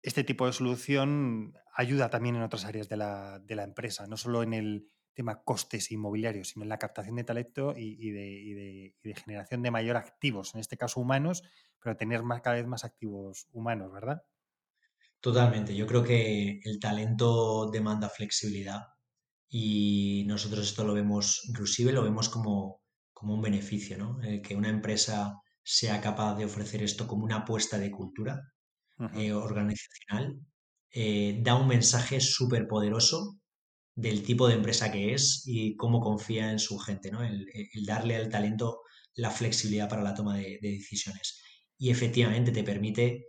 [0.03, 4.55] este tipo de solución ayuda también en otras áreas de la, empresa, no solo en
[4.55, 8.94] el tema costes inmobiliarios, sino en la captación de talento y, de,
[9.24, 11.42] generación de mayor activos, en este caso humanos,
[11.82, 14.22] pero tener más, cada vez más activos humanos, ¿verdad?
[15.20, 15.74] Totalmente.
[15.74, 18.82] Yo creo que el talento demanda flexibilidad
[19.48, 24.22] y nosotros esto lo vemos, inclusive lo vemos como, como un beneficio, ¿no?
[24.22, 28.40] Eh, que una empresa sea capaz de ofrecer esto como una apuesta de cultura
[29.14, 30.38] eh, organizacional,
[30.90, 33.38] eh, da un mensaje súper poderoso
[33.97, 37.24] del tipo de empresa que es y cómo confía en su gente, ¿no?
[37.24, 37.47] El,
[37.84, 38.82] darle al talento
[39.14, 41.42] la flexibilidad para la toma de, decisiones.
[41.78, 43.26] Y efectivamente te permite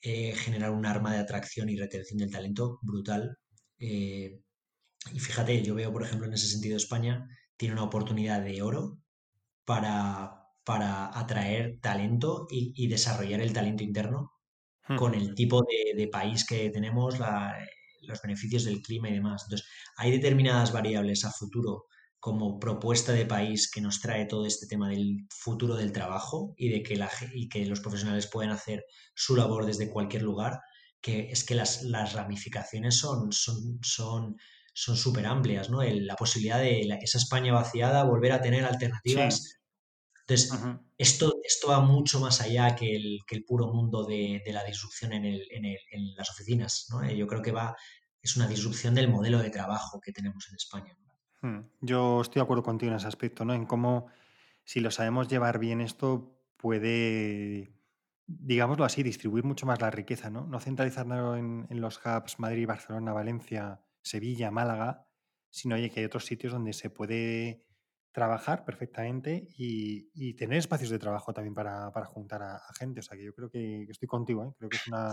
[0.00, 3.36] eh, generar un arma de atracción y retención del talento brutal.
[3.78, 4.30] y
[5.18, 8.98] fíjate, yo veo, por ejemplo, en ese sentido España tiene una oportunidad de oro
[9.64, 14.36] para, para atraer talento y desarrollar el talento interno
[14.94, 17.16] con el tipo de, país que tenemos,
[18.06, 19.44] los beneficios del clima y demás.
[19.44, 21.86] Entonces, hay determinadas variables a futuro
[22.18, 26.70] como propuesta de país que nos trae todo este tema del futuro del trabajo y
[26.70, 28.84] de que, la, y que los profesionales pueden hacer
[29.14, 30.60] su labor desde cualquier lugar,
[31.00, 31.84] que es que las,
[32.14, 34.36] ramificaciones son son son
[34.74, 35.82] son súper amplias, ¿no?
[35.82, 39.56] la posibilidad de esa España vaciada volver a tener alternativas.
[40.28, 40.52] Entonces,
[40.98, 45.12] esto, esto va mucho más allá que el, que el puro mundo de, la disrupción
[45.12, 46.88] en, las oficinas.
[46.90, 47.02] ¿no?
[47.02, 47.76] Eh, yo creo que va,
[48.20, 50.98] es una disrupción del modelo de trabajo que tenemos en España.
[51.42, 51.60] Hmm.
[51.80, 53.54] Yo estoy de acuerdo contigo en ese aspecto, ¿no?
[53.54, 54.06] En cómo,
[54.64, 57.72] si lo sabemos llevar bien esto, puede,
[58.26, 60.46] digámoslo así, distribuir mucho más la riqueza, ¿no?
[60.46, 65.06] No centralizarlo en, en los hubs Madrid, Barcelona, Valencia, Sevilla, Málaga,
[65.50, 67.65] sino oye, que hay otros sitios donde se puede
[68.16, 73.00] trabajar perfectamente y, tener espacios de trabajo también para, juntar a, gente.
[73.00, 74.54] O sea, que yo creo que, estoy contigo, ¿eh?
[74.56, 75.08] creo que es una,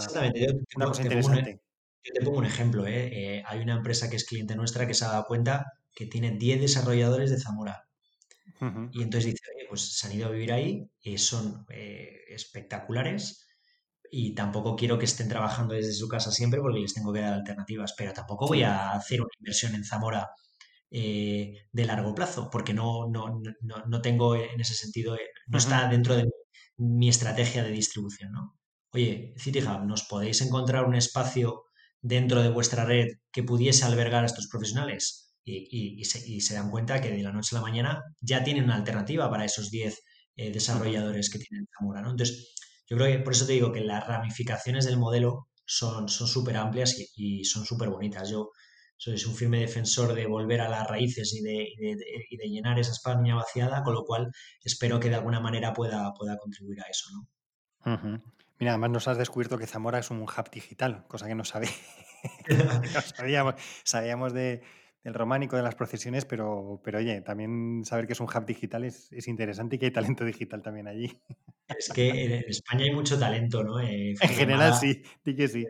[0.86, 1.60] cosa interesante.
[2.02, 2.88] yo te pongo un ejemplo.
[2.88, 3.10] ¿eh?
[3.12, 3.44] ¿eh?
[3.46, 6.62] hay una empresa que es cliente nuestra que se ha dado cuenta que tiene 10
[6.62, 7.90] desarrolladores de Zamora.
[8.94, 13.46] Y entonces dice, oye, pues se han ido a vivir ahí, y son eh, espectaculares
[14.10, 17.34] y tampoco quiero que estén trabajando desde su casa siempre porque les tengo que dar
[17.34, 20.30] alternativas, pero tampoco voy a hacer una inversión en Zamora
[20.96, 25.58] eh, de largo plazo, porque no, no, no, no, tengo en ese sentido, eh, no
[25.58, 26.30] está dentro de
[26.78, 28.32] mi estrategia de distribución.
[28.32, 28.60] ¿no?
[28.92, 31.64] Oye, CityHub, ¿nos podéis encontrar un espacio
[32.00, 35.34] dentro de vuestra red que pudiese albergar a estos profesionales?
[35.44, 38.76] Y, y, se, dan cuenta que de la noche a la mañana ya tienen una
[38.76, 40.00] alternativa para esos 10
[40.36, 42.04] eh, desarrolladores que tienen Zamora.
[42.04, 42.12] ¿no?
[42.12, 42.54] Entonces,
[42.88, 47.00] yo creo que por eso te digo que las ramificaciones del modelo son súper amplias
[47.00, 48.30] y, y, son súper bonitas.
[48.30, 48.52] Yo
[49.04, 51.74] soy un firme defensor de volver a las raíces y de,
[52.48, 54.32] llenar esa España vaciada, con lo cual
[54.64, 57.10] espero que de alguna manera pueda, pueda contribuir a eso.
[57.12, 57.28] ¿no?
[58.60, 61.76] Mira, además nos has descubierto que Zamora es un hub digital, cosa que no, sabíamos.
[63.84, 64.62] sabíamos de,
[65.04, 68.86] del románico, de las procesiones, pero, pero oye, también saber que es un hub digital
[68.86, 71.22] es, interesante y que hay talento digital también allí.
[71.68, 73.82] Es que en España hay mucho talento, ¿no?
[73.82, 75.68] Eh, en general sí, sí que sí.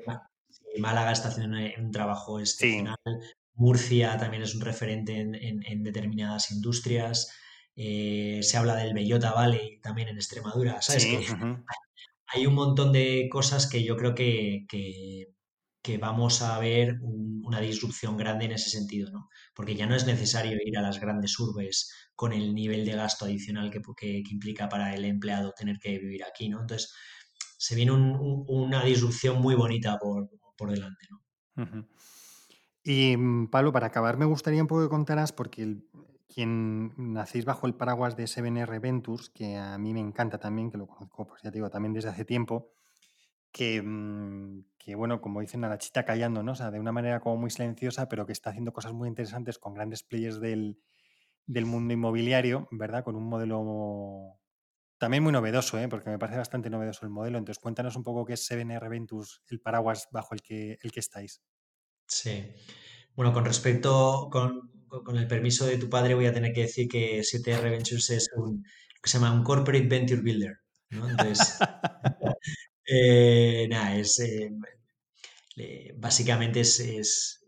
[0.80, 2.98] Málaga está haciendo un, trabajo excepcional.
[3.56, 7.32] Murcia también es un referente en, determinadas industrias.
[7.76, 10.82] Eh, se habla del Bellota Valley también en Extremadura.
[10.82, 11.08] ¿Sabes?
[12.28, 18.18] hay, un montón de cosas que yo creo que, que, vamos a ver una disrupción
[18.18, 19.30] grande en ese sentido, ¿no?
[19.54, 23.26] Porque ya no es necesario ir a las grandes urbes con el nivel de gasto
[23.26, 26.62] adicional que, que, implica para el empleado tener que vivir aquí, ¿no?
[26.62, 26.94] Entonces,
[27.58, 31.08] se viene una disrupción muy bonita por, por delante.
[31.10, 31.88] ¿no?
[32.84, 35.78] Y mm, Pablo, para acabar, me gustaría un poco que contaras, porque
[36.28, 40.78] quien nacéis bajo el paraguas de 7R Ventures, que a mí me encanta también, que
[40.78, 42.74] lo conozco, pues ya te digo, también desde hace tiempo,
[43.52, 46.54] que, mm, que, bueno, como dicen a la chita callando, ¿no?
[46.54, 49.60] O sea, de una manera como muy silenciosa, pero que está haciendo cosas muy interesantes
[49.60, 50.80] con grandes players del,
[51.46, 53.04] del mundo inmobiliario, ¿verdad?
[53.04, 54.40] Con un modelo
[55.04, 55.90] también muy novedoso, ¿eh?
[55.90, 57.38] porque me parece bastante novedoso el modelo.
[57.38, 61.02] Entonces, cuéntanos un poco qué es 7R Ventus, el paraguas bajo el que, el que
[61.02, 61.42] estáis.
[62.08, 62.54] Sí.
[63.14, 66.88] Bueno, con respecto, con, con el permiso de tu padre voy a tener que decir
[66.88, 68.64] que 7R Ventures es un,
[69.02, 70.60] que se llama un Corporate Venture Builder.
[70.92, 71.10] ¿no?
[71.10, 71.58] Entonces,
[72.88, 77.44] eh, nada, es, eh, básicamente es, es,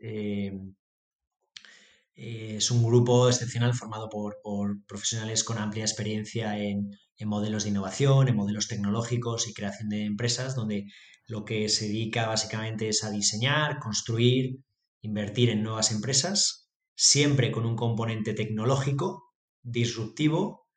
[2.16, 7.70] es, un grupo excepcional formado por, por, profesionales con amplia experiencia en, en modelos de
[7.70, 10.86] innovación, en modelos tecnológicos y creación de empresas, donde
[11.28, 14.58] lo que se dedica básicamente es a diseñar, construir,
[15.02, 20.68] invertir en nuevas empresas, siempre con un componente tecnológico, disruptivo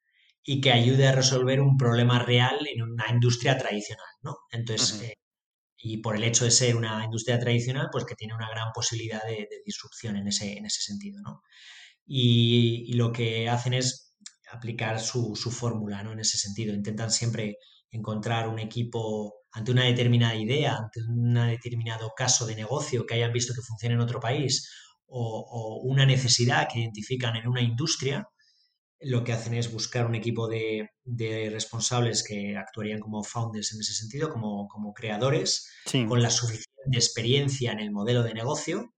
[0.42, 4.36] y que ayude a resolver un problema real en una industria tradicional, ¿no?
[4.50, 5.14] Entonces, eh,
[5.76, 9.22] y por el hecho de ser una industria tradicional, pues que tiene una gran posibilidad
[9.24, 11.42] de, disrupción en ese, en ese sentido, ¿no?
[12.06, 14.07] Y, lo que hacen es
[14.50, 16.12] aplicar su, su fórmula, ¿no?
[16.12, 17.58] En ese sentido, intentan siempre
[17.90, 23.32] encontrar un equipo ante una determinada idea, ante un determinado caso de negocio que hayan
[23.32, 24.70] visto que funciona en otro país
[25.08, 28.28] o, una necesidad que identifican en una industria,
[29.00, 30.90] lo que hacen es buscar un equipo de,
[31.50, 35.70] responsables que actuarían como founders en ese sentido, como, como creadores,
[36.08, 38.94] con la suficiente experiencia en el modelo de negocio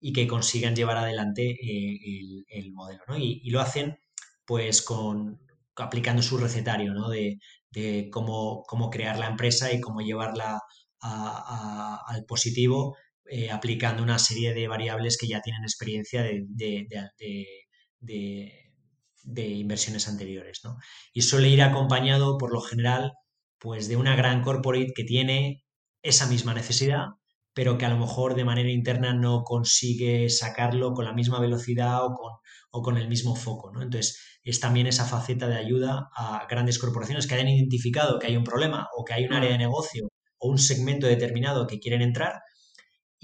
[0.00, 3.02] y que consigan llevar adelante eh, el, modelo.
[3.16, 3.98] Y, lo hacen
[4.52, 5.40] pues con
[5.76, 7.08] aplicando su recetario ¿no?
[7.08, 7.38] de,
[8.10, 10.60] cómo, cómo crear la empresa y cómo llevarla
[11.00, 12.94] al positivo
[13.24, 16.44] eh, aplicando una serie de variables que ya tienen experiencia de,
[19.22, 20.60] de, inversiones anteriores.
[20.64, 20.76] ¿no?
[21.14, 23.12] Y suele ir acompañado, por lo general,
[23.58, 25.64] pues de una gran corporate que tiene
[26.02, 27.06] esa misma necesidad,
[27.54, 32.04] pero que a lo mejor de manera interna no consigue sacarlo con la misma velocidad
[32.04, 32.32] o con,
[32.70, 33.70] o con el mismo foco.
[33.72, 33.82] ¿no?
[33.82, 38.36] Entonces, es también esa faceta de ayuda a grandes corporaciones que hayan identificado que hay
[38.36, 42.02] un problema o que hay un área de negocio o un segmento determinado que quieren
[42.02, 42.40] entrar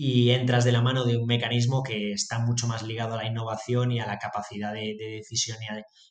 [0.01, 3.27] y entras de la mano de un mecanismo que está mucho más ligado a la
[3.27, 5.59] innovación y a la capacidad de, decisión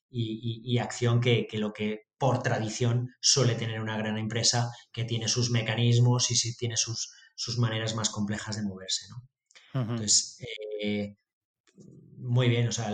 [0.09, 5.51] y, acción que, lo que por tradición suele tener una gran empresa que tiene sus
[5.51, 9.05] mecanismos y tiene sus, sus maneras más complejas de moverse.
[9.73, 10.38] Entonces,
[10.81, 11.15] eh,
[12.17, 12.91] muy bien, o sea,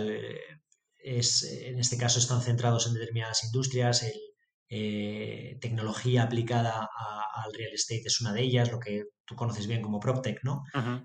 [0.98, 4.04] es, en este caso están centrados en determinadas industrias,
[4.68, 6.88] eh, tecnología aplicada
[7.34, 10.64] al real estate es una de ellas, lo que tú conoces bien como PropTech, ¿no?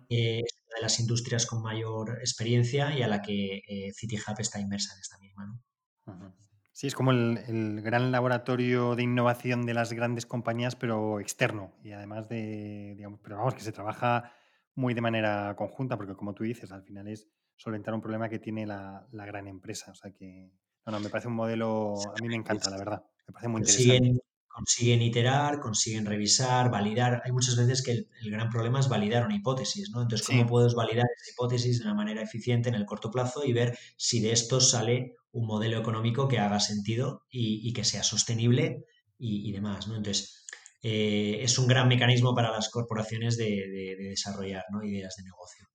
[0.10, 4.40] Eh, es una de las industrias con mayor experiencia y a la que eh, CityHub
[4.40, 6.36] está inmersa en esta misma, ¿no?
[6.80, 11.74] Sí, es como el, gran laboratorio de innovación de las grandes compañías, pero externo.
[11.84, 14.32] Y además de, digamos, pero vamos, que se trabaja
[14.76, 17.28] muy de manera conjunta, porque como tú dices, al final es
[17.58, 19.92] solventar un problema que tiene la, gran empresa.
[19.92, 20.54] O sea que,
[20.86, 23.04] no, no, me parece un modelo, a mí me encanta, la verdad.
[23.28, 24.22] Me parece muy interesante.
[24.60, 27.22] Consiguen, iterar, consiguen revisar, validar.
[27.24, 30.02] Hay muchas veces que el, gran problema es validar una hipótesis, ¿no?
[30.02, 33.54] Entonces, ¿cómo puedes validar esa hipótesis de una manera eficiente en el corto plazo y
[33.54, 38.84] ver si de esto sale un modelo económico que haga sentido y, que sea sostenible
[39.18, 39.96] y, demás, ¿no?
[39.96, 40.46] Entonces,
[40.84, 45.68] eh, es un gran mecanismo para las corporaciones de, desarrollar ideas de negocio.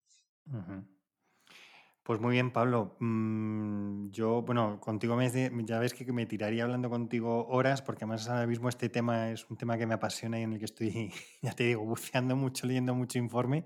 [2.05, 2.97] Pues muy bien, Pablo.
[3.01, 5.31] Mm, yo, bueno, contigo me,
[5.65, 9.49] ya ves que me tiraría hablando contigo horas, porque además ahora mismo este tema es
[9.49, 10.91] un tema que me apasiona y en el que estoy,
[11.43, 13.65] ya te digo, buceando mucho, leyendo mucho informe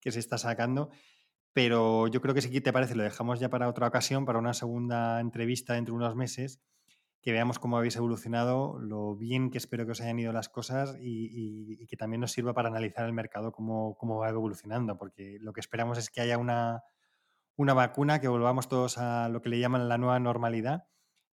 [0.00, 0.90] que se está sacando.
[1.52, 4.54] Pero yo creo que si te parece, lo dejamos ya para otra ocasión, para una
[4.54, 6.60] segunda entrevista dentro de unos meses,
[7.20, 10.96] que veamos cómo habéis evolucionado, lo bien que espero que os hayan ido las cosas
[11.00, 15.52] y, que también nos sirva para analizar el mercado, cómo, cómo va evolucionando, porque lo
[15.52, 16.84] que esperamos es que haya una
[17.62, 20.84] una vacuna, que volvamos todos a lo que le llaman la nueva normalidad,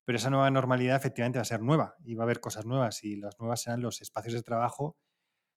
[0.05, 3.03] pero esa nueva normalidad efectivamente va a ser nueva y va a haber cosas nuevas
[3.03, 4.97] y las nuevas serán los espacios de trabajo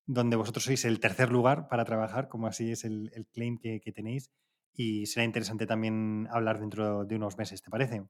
[0.06, 4.30] donde vosotros sois el tercer lugar para trabajar, como así es el, claim que, tenéis,
[4.74, 8.02] y será interesante también hablar dentro de unos meses, ¿te parece?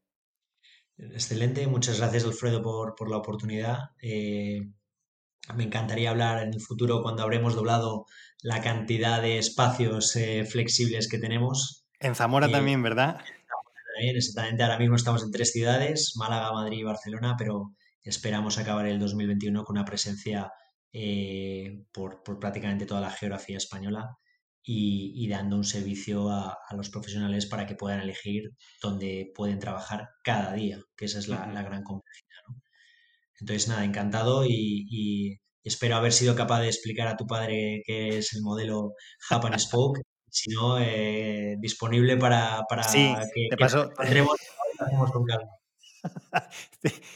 [0.96, 3.90] Excelente, muchas gracias Alfredo por, la oportunidad.
[4.00, 4.62] Eh,
[5.54, 8.06] me encantaría hablar en el futuro cuando habremos doblado
[8.42, 13.20] la cantidad de espacios eh, flexibles que tenemos en Zamora también, ¿verdad?
[13.94, 14.62] También, exactamente.
[14.62, 19.64] Ahora mismo estamos en tres ciudades, Málaga, Madrid y Barcelona, pero esperamos acabar el 2021
[19.64, 20.50] con una presencia
[20.92, 24.16] eh, por, prácticamente toda la geografía española
[24.64, 28.50] y, dando un servicio a, los profesionales para que puedan elegir
[28.80, 32.28] dónde pueden trabajar cada día, que esa es la, gran complejidad.
[33.40, 38.34] Entonces, nada, encantado y, espero haber sido capaz de explicar a tu padre qué es
[38.34, 40.02] el modelo Japan Spoke
[40.32, 43.92] si no, eh, disponible para, para sí, que, te paso.
[45.12, 45.50] con calma.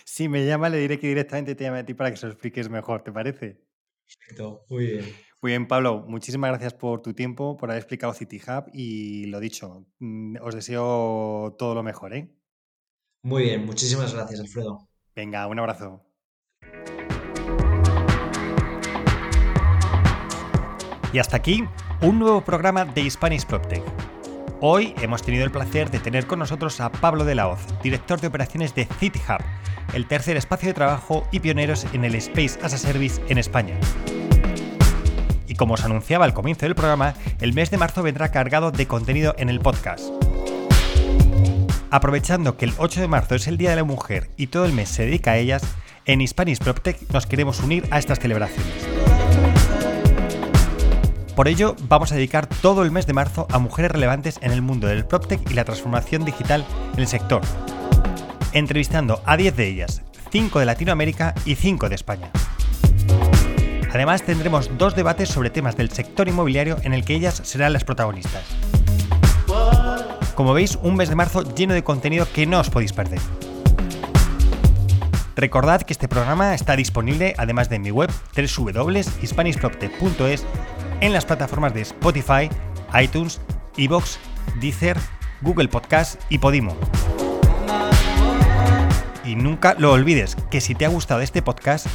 [0.05, 2.33] si me llama, le diré que directamente te llame a ti para que se lo
[2.33, 3.65] expliques mejor, ¿te parece?
[4.07, 5.05] Perfecto, muy bien.
[5.41, 9.41] Muy bien, Pablo, muchísimas gracias por tu tiempo, por haber explicado City Hub y lo
[9.41, 12.37] dicho, mm, os deseo todo lo mejor, ¿eh?
[13.23, 14.89] Muy bien, muchísimas gracias, Alfredo.
[15.15, 16.05] Venga, un abrazo.
[21.13, 21.65] Y hasta aquí
[22.03, 23.83] un nuevo programa de Spanish PropTech.
[24.61, 28.21] Hoy hemos tenido el placer de tener con nosotros a Pablo de la Hoz, director
[28.21, 29.45] de operaciones de City Hub,
[29.95, 33.79] el tercer espacio de trabajo y pioneros en el Space as a Service en España.
[35.47, 38.87] Y como os anunciaba al comienzo del programa, el mes de marzo vendrá cargado de
[38.87, 40.11] contenido en el podcast.
[41.91, 44.73] Aprovechando que el 8 de marzo es el Día de la Mujer y todo el
[44.73, 45.63] mes se dedica a ellas,
[46.05, 48.96] en Spanish PropTech nos queremos unir a estas celebraciones.
[51.37, 54.63] Por ello, vamos a dedicar todo el mes de marzo a mujeres relevantes en el
[54.63, 56.65] mundo del PropTech y la transformación digital
[56.95, 57.43] en el sector,
[58.55, 62.31] entrevistando a 10 de ellas, 5 de Latinoamérica y 5 de España.
[63.93, 67.85] Además, tendremos dos debates sobre temas del sector inmobiliario en el que ellas serán las
[67.85, 68.43] protagonistas.
[70.35, 73.21] Como veis, un mes de marzo lleno de contenido que no os podéis perder.
[75.37, 80.47] Recordad que este programa está disponible, además de en mi web, www.hispanishproptech.es,
[81.01, 82.49] en las plataformas de Spotify,
[83.01, 83.41] iTunes,
[83.77, 84.19] Evox,
[84.61, 84.97] Deezer,
[85.43, 86.77] Google Podcast y Podimo.
[89.25, 91.87] Y nunca lo olvides, que si te ha gustado este podcast,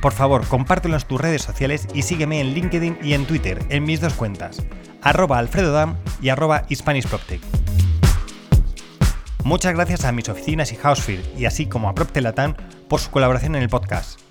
[0.00, 3.84] por favor, compártelo en tus redes sociales y sígueme en LinkedIn y en Twitter, en
[3.84, 4.62] mis dos cuentas,
[5.02, 6.66] arroba alfredodam y arroba.
[9.44, 12.54] Muchas gracias a mis oficinas y Housefear, y así como a Proptelatam
[12.88, 14.23] por su colaboración en el podcast.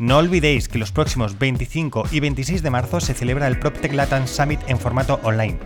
[0.00, 4.26] No olvidéis que los próximos 25 y 26 de marzo se celebra el PropTech Latam
[4.26, 5.58] Summit en formato online,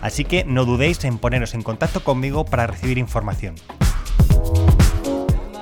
[0.00, 3.56] así que no dudéis en poneros en contacto conmigo para recibir información.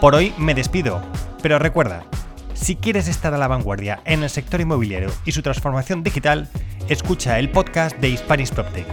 [0.02, 1.00] Por hoy me despido,
[1.42, 2.04] pero recuerda,
[2.52, 6.50] si quieres estar a la vanguardia en el sector inmobiliario y su transformación digital,
[6.90, 8.86] escucha el podcast de Hispanic PropTech.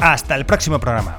[0.00, 1.18] Hasta el próximo programa.